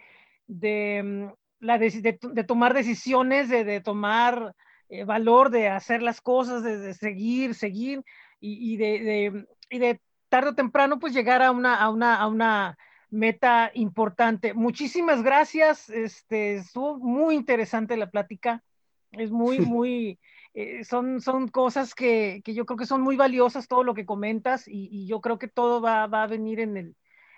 de, 0.46 1.02
mm, 1.02 1.32
la 1.58 1.78
de, 1.78 2.44
tomar 2.46 2.72
decisiones, 2.72 3.48
de, 3.48 3.80
tomar 3.80 4.54
eh, 4.90 5.02
valor, 5.02 5.50
de 5.50 5.68
hacer 5.68 6.02
las 6.02 6.20
cosas, 6.20 6.62
de, 6.62 6.94
seguir, 6.94 7.56
seguir 7.56 8.04
y, 8.38 8.76
de, 8.76 9.46
y 9.70 9.78
de 9.78 10.00
tarde 10.30 10.50
o 10.50 10.54
temprano 10.54 10.98
pues 10.98 11.12
llegar 11.12 11.42
a 11.42 11.50
una, 11.50 11.76
a 11.76 11.90
una, 11.90 12.16
a 12.16 12.26
una 12.26 12.78
meta 13.10 13.70
importante. 13.74 14.54
Muchísimas 14.54 15.22
gracias, 15.22 15.90
este, 15.90 16.54
estuvo 16.54 16.96
muy 16.98 17.34
interesante 17.34 17.96
la 17.96 18.10
plática. 18.10 18.64
Es 19.12 19.30
muy, 19.30 19.58
muy, 19.60 20.18
eh, 20.54 20.84
son, 20.84 21.20
son 21.20 21.48
cosas 21.48 21.94
que, 21.94 22.42
yo 22.46 22.64
creo 22.64 22.78
que 22.78 22.86
son 22.86 23.02
muy 23.02 23.16
valiosas, 23.16 23.68
todo 23.68 23.84
lo 23.84 23.92
que 23.92 24.06
comentas, 24.06 24.66
y, 24.66 25.06
yo 25.06 25.20
creo 25.20 25.38
que 25.38 25.48
todo 25.48 25.82
va, 25.82 26.04
a 26.04 26.26
venir 26.26 26.60
en 26.60 26.76
el, 26.76 26.96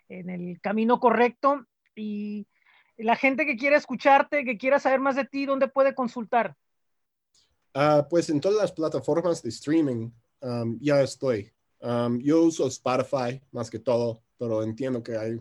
en 0.08 0.30
el 0.30 0.60
camino 0.60 1.00
correcto. 1.00 1.66
Y 1.96 2.46
la 2.96 3.16
gente 3.16 3.46
que 3.46 3.56
quiera 3.56 3.76
escucharte, 3.76 4.44
que 4.44 4.58
quiera 4.58 4.78
saber 4.78 5.00
más 5.00 5.16
de 5.16 5.24
ti, 5.24 5.46
¿dónde 5.46 5.68
puede 5.68 5.94
consultar? 5.94 6.56
Ah, 7.74 8.06
pues 8.08 8.28
en 8.28 8.40
todas 8.40 8.58
las 8.58 8.72
plataformas 8.72 9.42
de 9.42 9.48
streaming 9.48 10.10
um, 10.42 10.78
ya 10.78 11.00
estoy. 11.00 11.50
Um, 11.82 12.20
yo 12.20 12.42
uso 12.42 12.66
Spotify 12.68 13.42
más 13.50 13.68
que 13.68 13.80
todo, 13.80 14.22
pero 14.38 14.62
entiendo 14.62 15.02
que 15.02 15.16
hay 15.16 15.40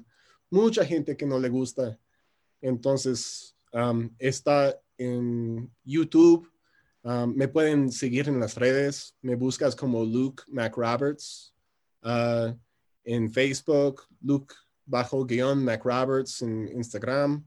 mucha 0.50 0.84
gente 0.84 1.16
que 1.16 1.26
no 1.26 1.40
le 1.40 1.50
gusta 1.50 1.98
Entonces, 2.62 3.56
está 4.20 4.78
en 4.98 5.72
YouTube. 5.84 6.52
me 7.04 7.48
pueden 7.48 7.92
seguir 7.92 8.28
en 8.28 8.40
las 8.40 8.56
redes. 8.56 9.16
Me 9.22 9.36
buscas 9.36 9.76
como 9.76 10.04
Luke 10.04 10.44
McRoberts. 10.48 11.54
Uh, 12.04 12.54
en 13.04 13.32
Facebook, 13.32 14.04
Luke 14.22 14.54
bajo 14.86 15.26
guion 15.26 15.64
McRoberts 15.64 16.42
en 16.42 16.68
Instagram. 16.68 17.44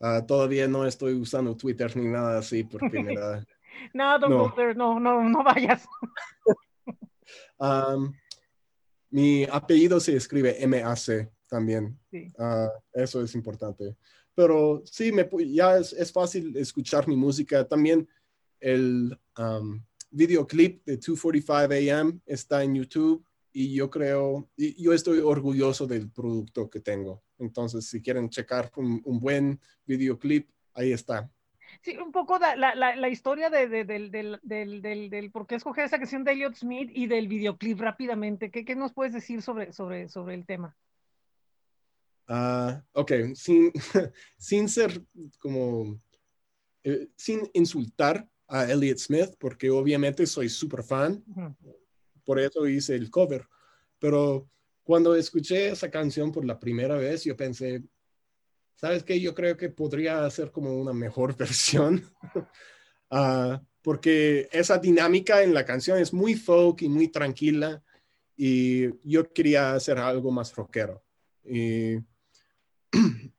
Uh, 0.00 0.24
todavía 0.26 0.66
no 0.68 0.86
estoy 0.86 1.14
usando 1.14 1.56
Twitter 1.56 1.96
ni 1.96 2.08
nada 2.08 2.38
así 2.38 2.64
porque 2.64 3.02
me 3.02 3.14
da... 3.16 3.44
no, 3.92 4.18
no. 4.18 5.00
no, 5.00 5.28
no, 5.28 5.44
vayas. 5.44 5.86
mi 9.10 9.44
apellido 9.44 10.00
se 10.00 10.16
escribe 10.16 10.66
MAC 10.66 11.32
también. 11.48 11.98
Ah, 12.38 12.70
eso 12.92 13.22
es 13.22 13.34
importante. 13.34 13.96
Pero 14.34 14.82
sí, 14.84 15.12
me, 15.12 15.28
ya 15.52 15.78
es, 15.78 16.12
fácil 16.12 16.56
escuchar 16.56 17.06
mi 17.06 17.16
música. 17.16 17.66
También 17.66 18.08
el 18.60 19.16
videoclip 20.10 20.84
de 20.84 20.98
2:45 20.98 21.90
AM 21.92 22.20
está 22.26 22.64
en 22.64 22.74
YouTube 22.74 23.24
y 23.52 23.72
yo 23.72 23.88
creo, 23.88 24.50
y 24.56 24.82
yo 24.82 24.92
estoy 24.92 25.20
orgulloso 25.20 25.86
del 25.86 26.10
producto 26.10 26.68
que 26.68 26.80
tengo. 26.80 27.22
Entonces, 27.38 27.86
si 27.86 28.02
quieren 28.02 28.28
checar 28.28 28.72
un, 28.76 29.00
buen 29.20 29.60
videoclip, 29.86 30.50
ahí 30.74 30.92
está. 30.92 31.30
Sí, 31.82 31.96
un 31.96 32.12
poco 32.12 32.38
la, 32.38 32.74
la, 32.74 32.96
la 32.96 33.08
historia 33.08 33.50
de, 33.50 33.68
de, 33.68 33.84
del, 33.84 34.10
del, 34.10 34.40
del, 34.42 35.10
del, 35.10 35.30
por 35.30 35.46
qué 35.46 35.56
escoger 35.56 35.84
esa 35.84 35.98
canción 35.98 36.24
de 36.24 36.32
Elliot 36.32 36.54
Smith 36.54 36.90
y 36.92 37.06
del 37.06 37.28
videoclip 37.28 37.80
rápidamente. 37.80 38.50
¿Qué, 38.50 38.64
qué 38.64 38.76
nos 38.76 38.92
puedes 38.92 39.12
decir 39.12 39.42
sobre, 39.42 39.72
sobre, 39.72 40.08
sobre 40.08 40.34
el 40.34 40.46
tema? 40.46 40.76
Uh, 42.28 42.80
ok, 42.92 43.12
sin, 43.34 43.72
sin 44.38 44.68
ser 44.68 45.02
como, 45.38 46.00
eh, 46.82 47.08
sin 47.16 47.48
insultar 47.52 48.28
a 48.48 48.64
Elliot 48.70 48.98
Smith, 48.98 49.34
porque 49.38 49.70
obviamente 49.70 50.26
soy 50.26 50.48
súper 50.48 50.82
fan, 50.82 51.22
por 52.24 52.38
eso 52.38 52.66
hice 52.66 52.94
el 52.94 53.10
cover, 53.10 53.46
pero 53.98 54.48
cuando 54.82 55.14
escuché 55.14 55.68
esa 55.68 55.90
canción 55.90 56.30
por 56.30 56.44
la 56.44 56.58
primera 56.58 56.96
vez, 56.96 57.24
yo 57.24 57.36
pensé, 57.36 57.82
¿sabes 58.84 59.02
qué? 59.02 59.18
Yo 59.18 59.34
creo 59.34 59.56
que 59.56 59.70
podría 59.70 60.28
ser 60.28 60.50
como 60.50 60.74
una 60.74 60.92
mejor 60.92 61.34
versión, 61.38 62.04
uh, 63.10 63.56
porque 63.80 64.46
esa 64.52 64.76
dinámica 64.76 65.42
en 65.42 65.54
la 65.54 65.64
canción 65.64 65.98
es 65.98 66.12
muy 66.12 66.34
folk 66.34 66.82
y 66.82 66.90
muy 66.90 67.08
tranquila, 67.08 67.82
y 68.36 68.90
yo 69.08 69.32
quería 69.32 69.72
hacer 69.72 69.96
algo 69.96 70.30
más 70.30 70.54
rockero. 70.54 71.02
Y 71.44 71.96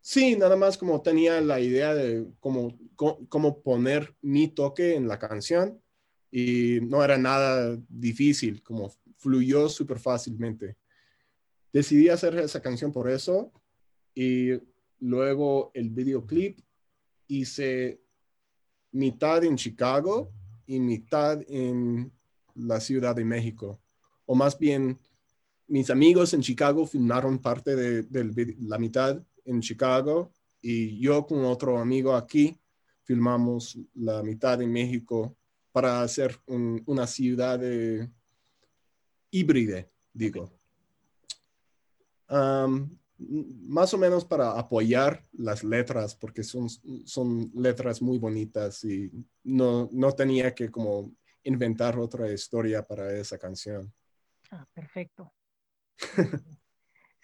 Sí, 0.00 0.36
nada 0.36 0.54
más 0.56 0.76
como 0.76 1.00
tenía 1.00 1.40
la 1.40 1.60
idea 1.60 1.94
de 1.94 2.26
cómo, 2.38 2.78
cómo, 2.94 3.62
poner 3.62 4.14
mi 4.20 4.48
toque 4.48 4.94
en 4.94 5.08
la 5.08 5.18
canción 5.18 5.82
y 6.30 6.78
no 6.82 7.02
era 7.02 7.16
nada 7.16 7.78
difícil, 7.88 8.62
como 8.62 8.92
fluyó 9.16 9.66
súper 9.70 9.98
fácilmente. 9.98 10.76
Decidí 11.72 12.10
hacer 12.10 12.36
esa 12.38 12.60
canción 12.60 12.92
por 12.92 13.08
eso 13.10 13.50
y 14.14 14.50
luego 15.00 15.70
el 15.74 15.90
videoclip 15.90 16.58
hice 17.28 18.00
mitad 18.92 19.42
en 19.44 19.56
Chicago 19.56 20.30
y 20.66 20.78
mitad 20.78 21.42
en 21.48 22.12
la 22.54 22.80
Ciudad 22.80 23.16
de 23.16 23.24
México, 23.24 23.80
o 24.26 24.34
más 24.34 24.58
bien 24.58 24.98
mis 25.66 25.90
amigos 25.90 26.32
en 26.34 26.42
Chicago 26.42 26.86
filmaron 26.86 27.38
parte 27.38 27.74
de, 27.74 28.56
la 28.60 28.78
mitad 28.78 29.20
en 29.44 29.60
Chicago 29.60 30.30
y 30.60 30.98
yo 30.98 31.26
con 31.26 31.44
otro 31.44 31.78
amigo 31.78 32.14
aquí 32.14 32.56
filmamos 33.02 33.78
la 33.94 34.22
mitad 34.22 34.60
en 34.62 34.72
México 34.72 35.36
para 35.72 36.02
hacer 36.02 36.38
una 36.46 37.06
ciudad 37.06 37.60
híbrida, 39.30 39.86
digo. 40.12 40.52
Más 43.18 43.94
o 43.94 43.98
menos 43.98 44.24
para 44.24 44.58
apoyar 44.58 45.24
las 45.32 45.62
letras, 45.62 46.14
porque 46.14 46.42
son, 46.42 46.68
son 46.68 47.50
letras 47.54 48.02
muy 48.02 48.18
bonitas 48.18 48.84
y 48.84 49.10
no, 49.44 49.88
no 49.92 50.12
tenía 50.12 50.54
que 50.54 50.70
como 50.70 51.12
inventar 51.44 51.98
otra 51.98 52.30
historia 52.32 52.82
para 52.82 53.12
esa 53.12 53.38
canción. 53.38 53.92
Ah, 54.50 54.66
perfecto. 54.72 55.32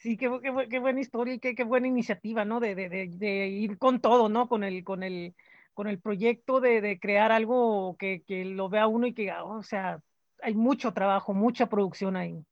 Sí, 0.00 0.16
qué, 0.16 0.29
buena 0.29 0.98
historia 0.98 1.35
y 1.35 1.38
qué, 1.40 1.62
buena 1.62 1.87
iniciativa, 1.87 2.46
¿no? 2.46 2.59
De, 2.59 3.48
ir 3.48 3.76
con 3.76 4.00
todo, 4.00 4.31
¿no? 4.31 4.48
Con 4.48 4.64
el, 4.64 4.83
con 4.83 5.03
el, 5.03 5.35
con 5.74 5.88
el 5.88 6.00
proyecto 6.00 6.59
de, 6.59 6.98
crear 6.98 7.33
algo 7.33 7.98
que, 7.98 8.22
lo 8.46 8.70
vea 8.70 8.87
uno 8.87 9.07
y 9.07 9.12
que, 9.12 9.31
o 9.31 9.62
sea, 9.62 10.00
hay 10.40 10.55
mucho 10.55 10.94
trabajo, 10.94 11.35
mucha 11.35 11.68
producción 11.68 12.16
ahí. 12.16 12.42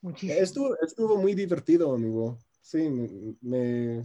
Muchísimo. 0.00 0.74
Estuvo, 0.82 1.16
muy 1.16 1.34
divertido, 1.34 1.94
amigo. 1.94 2.38
Sí, 2.60 2.88
me, 3.40 4.04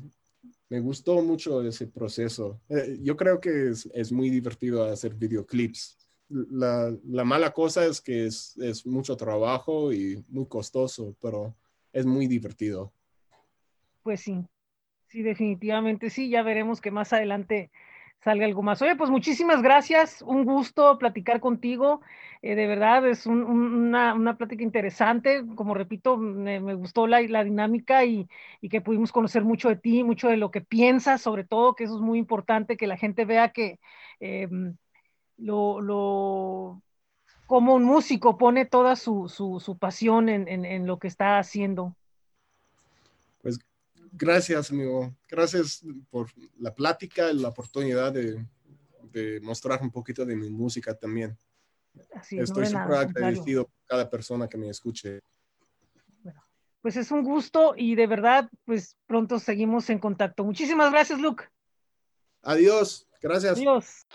gustó 0.79 1.21
mucho 1.21 1.61
ese 1.61 1.87
proceso. 1.87 2.59
Eh, 2.69 2.97
yo 3.01 3.15
creo 3.15 3.39
que 3.39 3.69
es, 3.69 3.89
es 3.93 4.11
muy 4.11 4.29
divertido 4.29 4.83
hacer 4.83 5.13
videoclips 5.13 5.97
la, 6.33 7.23
mala 7.23 7.51
cosa 7.51 7.85
es 7.85 8.01
que 8.01 8.25
es, 8.25 8.85
mucho 8.85 9.15
trabajo 9.15 9.93
y 9.93 10.23
muy 10.29 10.47
costoso, 10.47 11.15
pero 11.21 11.55
es 11.91 12.05
muy 12.05 12.27
divertido. 12.27 12.91
Pues 14.01 14.21
sí, 14.21 14.45
sí, 15.07 15.21
definitivamente 15.21 16.09
sí, 16.09 16.29
ya 16.29 16.43
veremos 16.43 16.81
que 16.81 16.91
más 16.91 17.13
adelante 17.13 17.71
salga 18.23 18.45
algo 18.45 18.61
más. 18.61 18.81
Oye, 18.81 18.95
pues 18.95 19.09
muchísimas 19.09 19.61
gracias, 19.61 20.21
un 20.21 20.45
gusto 20.45 20.97
platicar 20.97 21.39
contigo, 21.39 22.01
eh, 22.41 22.55
de 22.55 22.67
verdad 22.67 23.07
es 23.07 23.25
una, 23.25 24.13
una, 24.13 24.37
plática 24.37 24.63
interesante, 24.63 25.43
como 25.55 25.73
repito, 25.73 26.17
me, 26.17 26.59
gustó 26.73 27.07
la, 27.07 27.21
la 27.21 27.43
dinámica 27.43 28.05
y, 28.05 28.27
que 28.69 28.81
pudimos 28.81 29.11
conocer 29.11 29.43
mucho 29.43 29.69
de 29.69 29.75
ti, 29.75 30.03
mucho 30.03 30.29
de 30.29 30.37
lo 30.37 30.51
que 30.51 30.61
piensas, 30.61 31.21
sobre 31.21 31.43
todo, 31.43 31.75
que 31.75 31.83
eso 31.85 31.95
es 31.95 32.01
muy 32.01 32.19
importante, 32.19 32.77
que 32.77 32.87
la 32.87 32.97
gente 32.97 33.25
vea 33.25 33.49
que... 33.49 33.79
Em, 34.19 34.75
lo, 35.37 35.81
lo, 35.81 36.81
como 37.47 37.73
un 37.75 37.83
músico 37.83 38.37
pone 38.37 38.65
toda 38.65 38.95
su, 38.95 39.27
su, 39.27 39.77
pasión 39.77 40.29
en, 40.29 40.47
en, 40.47 40.85
lo 40.85 40.99
que 40.99 41.07
está 41.07 41.39
haciendo. 41.39 41.95
Pues 43.41 43.59
gracias, 44.13 44.71
amigo. 44.71 45.15
Gracias 45.27 45.83
por 46.09 46.29
la 46.57 46.73
plática 46.73 47.31
y 47.31 47.39
la 47.39 47.49
oportunidad 47.49 48.13
de, 48.13 48.45
de 49.11 49.39
mostrar 49.41 49.81
un 49.81 49.91
poquito 49.91 50.25
de 50.25 50.35
mi 50.35 50.49
música 50.49 50.93
también. 50.93 51.37
Estoy 52.31 52.65
súper 52.65 52.75
agradecido 52.75 53.65
por 53.65 53.85
cada 53.85 54.09
persona 54.09 54.47
que 54.47 54.57
me 54.57 54.69
escuche. 54.69 55.19
Bueno, 56.23 56.43
pues 56.81 56.97
es 56.97 57.11
un 57.11 57.23
gusto 57.23 57.73
y 57.77 57.95
de 57.95 58.07
verdad, 58.07 58.49
pues 58.65 58.97
pronto 59.05 59.39
seguimos 59.39 59.89
en 59.89 59.99
contacto. 59.99 60.43
Muchísimas 60.43 60.91
gracias, 60.91 61.19
Luke. 61.19 61.45
Adiós. 62.41 63.07
Gracias. 63.21 63.57
Adiós. 63.57 64.05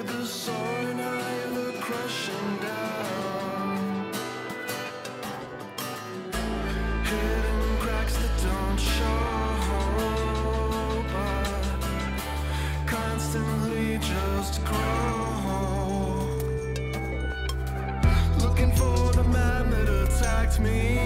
for 0.00 0.12
the 0.12 0.24
soaring 0.24 0.98
high 0.98 1.30
and 1.46 1.56
the 1.56 1.72
crashing 1.80 2.58
down. 2.62 4.12
Hidden 7.04 7.78
cracks 7.80 8.16
that 8.16 8.34
don't 8.42 8.78
show, 8.78 9.14
but 11.12 12.86
constantly 12.86 13.98
just 13.98 14.64
grow. 14.64 16.26
Looking 18.38 18.72
for 18.72 19.12
the 19.12 19.24
man 19.24 19.70
that 19.70 19.88
attacked 20.04 20.60
me. 20.60 20.99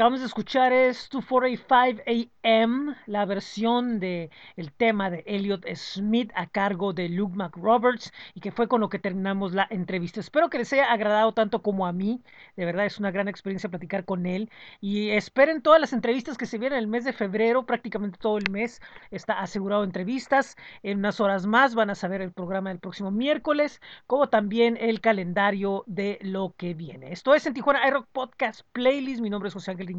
Acabamos 0.00 0.20
de 0.20 0.26
escuchar 0.26 0.72
es 0.72 1.10
245 1.10 2.30
AM, 2.42 2.96
la 3.04 3.26
versión 3.26 4.00
de 4.00 4.30
el 4.56 4.72
tema 4.72 5.10
de 5.10 5.22
Elliot 5.26 5.66
Smith 5.74 6.32
a 6.34 6.46
cargo 6.46 6.94
de 6.94 7.10
Luke 7.10 7.36
McRoberts 7.36 8.10
y 8.34 8.40
que 8.40 8.50
fue 8.50 8.66
con 8.66 8.80
lo 8.80 8.88
que 8.88 8.98
terminamos 8.98 9.52
la 9.52 9.66
entrevista. 9.68 10.20
Espero 10.20 10.48
que 10.48 10.56
les 10.56 10.72
haya 10.72 10.90
agradado 10.90 11.34
tanto 11.34 11.60
como 11.60 11.86
a 11.86 11.92
mí. 11.92 12.22
De 12.56 12.64
verdad 12.64 12.86
es 12.86 12.98
una 12.98 13.10
gran 13.10 13.28
experiencia 13.28 13.68
platicar 13.68 14.06
con 14.06 14.24
él 14.24 14.50
y 14.80 15.10
esperen 15.10 15.60
todas 15.60 15.82
las 15.82 15.92
entrevistas 15.92 16.38
que 16.38 16.46
se 16.46 16.56
vienen 16.56 16.78
el 16.78 16.86
mes 16.86 17.04
de 17.04 17.12
febrero, 17.12 17.66
prácticamente 17.66 18.18
todo 18.18 18.38
el 18.38 18.50
mes 18.50 18.80
está 19.10 19.38
asegurado 19.38 19.84
entrevistas. 19.84 20.56
En 20.82 21.00
unas 21.00 21.20
horas 21.20 21.44
más 21.44 21.74
van 21.74 21.90
a 21.90 21.94
saber 21.94 22.22
el 22.22 22.32
programa 22.32 22.70
del 22.70 22.78
próximo 22.78 23.10
miércoles, 23.10 23.82
como 24.06 24.30
también 24.30 24.78
el 24.80 25.02
calendario 25.02 25.84
de 25.86 26.18
lo 26.22 26.54
que 26.56 26.72
viene. 26.72 27.12
Esto 27.12 27.34
es 27.34 27.44
en 27.44 27.52
Tijuana 27.52 27.86
iRock 27.86 28.06
Podcast 28.12 28.62
Playlist. 28.72 29.20
Mi 29.20 29.28
nombre 29.28 29.48
es 29.48 29.54
José 29.54 29.72
Ángel 29.72 29.89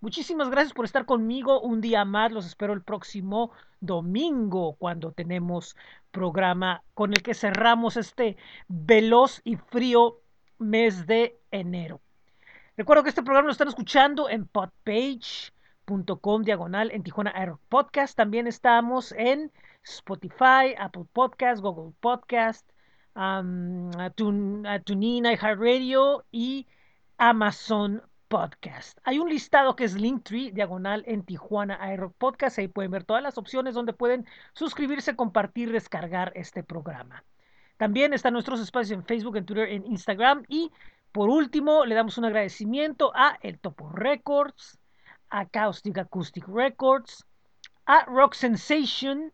Muchísimas 0.00 0.50
gracias 0.50 0.72
por 0.72 0.84
estar 0.84 1.04
conmigo 1.04 1.60
un 1.60 1.80
día 1.80 2.04
más. 2.04 2.32
Los 2.32 2.46
espero 2.46 2.72
el 2.72 2.82
próximo 2.82 3.50
domingo 3.80 4.74
cuando 4.78 5.12
tenemos 5.12 5.76
programa 6.10 6.82
con 6.94 7.12
el 7.12 7.22
que 7.22 7.34
cerramos 7.34 7.96
este 7.96 8.36
veloz 8.68 9.40
y 9.44 9.56
frío 9.56 10.18
mes 10.58 11.06
de 11.06 11.38
enero. 11.50 12.00
Recuerdo 12.76 13.02
que 13.02 13.08
este 13.10 13.22
programa 13.22 13.46
lo 13.46 13.52
están 13.52 13.68
escuchando 13.68 14.28
en 14.28 14.46
podpage.com 14.46 16.42
diagonal 16.42 16.90
en 16.90 17.02
Tijuana 17.02 17.32
Air 17.36 17.54
Podcast. 17.68 18.16
También 18.16 18.46
estamos 18.46 19.12
en 19.12 19.50
Spotify, 19.84 20.74
Apple 20.78 21.04
Podcast, 21.12 21.60
Google 21.62 21.92
Podcast, 22.00 22.68
um, 23.16 23.90
Tun- 24.14 24.64
TuneIn, 24.84 25.26
iHeartRadio 25.26 26.24
y 26.30 26.66
Amazon 27.18 28.02
Podcast. 28.32 28.96
Hay 29.04 29.18
un 29.18 29.28
listado 29.28 29.76
que 29.76 29.84
es 29.84 29.92
Linktree, 29.92 30.52
diagonal 30.52 31.04
en 31.06 31.22
Tijuana 31.22 31.92
iRock 31.92 32.14
Podcast. 32.16 32.58
Ahí 32.58 32.66
pueden 32.66 32.90
ver 32.90 33.04
todas 33.04 33.22
las 33.22 33.36
opciones 33.36 33.74
donde 33.74 33.92
pueden 33.92 34.26
suscribirse, 34.54 35.14
compartir, 35.14 35.70
descargar 35.70 36.32
este 36.34 36.62
programa. 36.62 37.24
También 37.76 38.14
están 38.14 38.32
nuestros 38.32 38.58
espacios 38.60 38.98
en 38.98 39.04
Facebook, 39.04 39.36
en 39.36 39.44
Twitter, 39.44 39.68
en 39.68 39.84
Instagram. 39.84 40.44
Y 40.48 40.72
por 41.12 41.28
último, 41.28 41.84
le 41.84 41.94
damos 41.94 42.16
un 42.16 42.24
agradecimiento 42.24 43.12
a 43.14 43.36
El 43.42 43.58
Topo 43.58 43.90
Records, 43.90 44.78
a 45.28 45.44
Caustic 45.44 45.98
Acoustic 45.98 46.48
Records, 46.48 47.26
a 47.84 48.06
Rock 48.06 48.32
Sensation, 48.32 49.30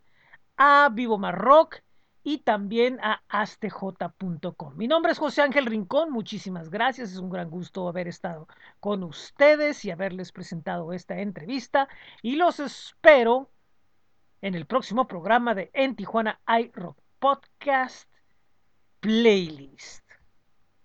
a 0.57 0.89
Vivo 0.93 1.19
Mar 1.19 1.39
Rock 1.39 1.83
y 2.29 2.37
también 2.37 2.99
a 3.01 3.23
astj.com. 3.31 4.77
Mi 4.77 4.87
nombre 4.87 5.13
es 5.13 5.19
José 5.19 5.41
Ángel 5.41 5.65
Rincón, 5.65 6.11
muchísimas 6.11 6.69
gracias, 6.69 7.13
es 7.13 7.17
un 7.17 7.31
gran 7.31 7.49
gusto 7.49 7.89
haber 7.89 8.07
estado 8.07 8.47
con 8.81 9.03
ustedes 9.03 9.83
y 9.87 9.91
haberles 9.91 10.31
presentado 10.31 10.93
esta 10.93 11.21
entrevista 11.21 11.89
y 12.21 12.37
los 12.37 12.61
espero 12.61 13.51
en 14.43 14.55
el 14.55 14.67
próximo 14.67 15.07
programa 15.07 15.55
de 15.55 15.71
En 15.73 15.97
Tijuana 15.97 16.39
iRock 16.47 16.99
Podcast 17.19 18.07
Playlist. 19.01 20.08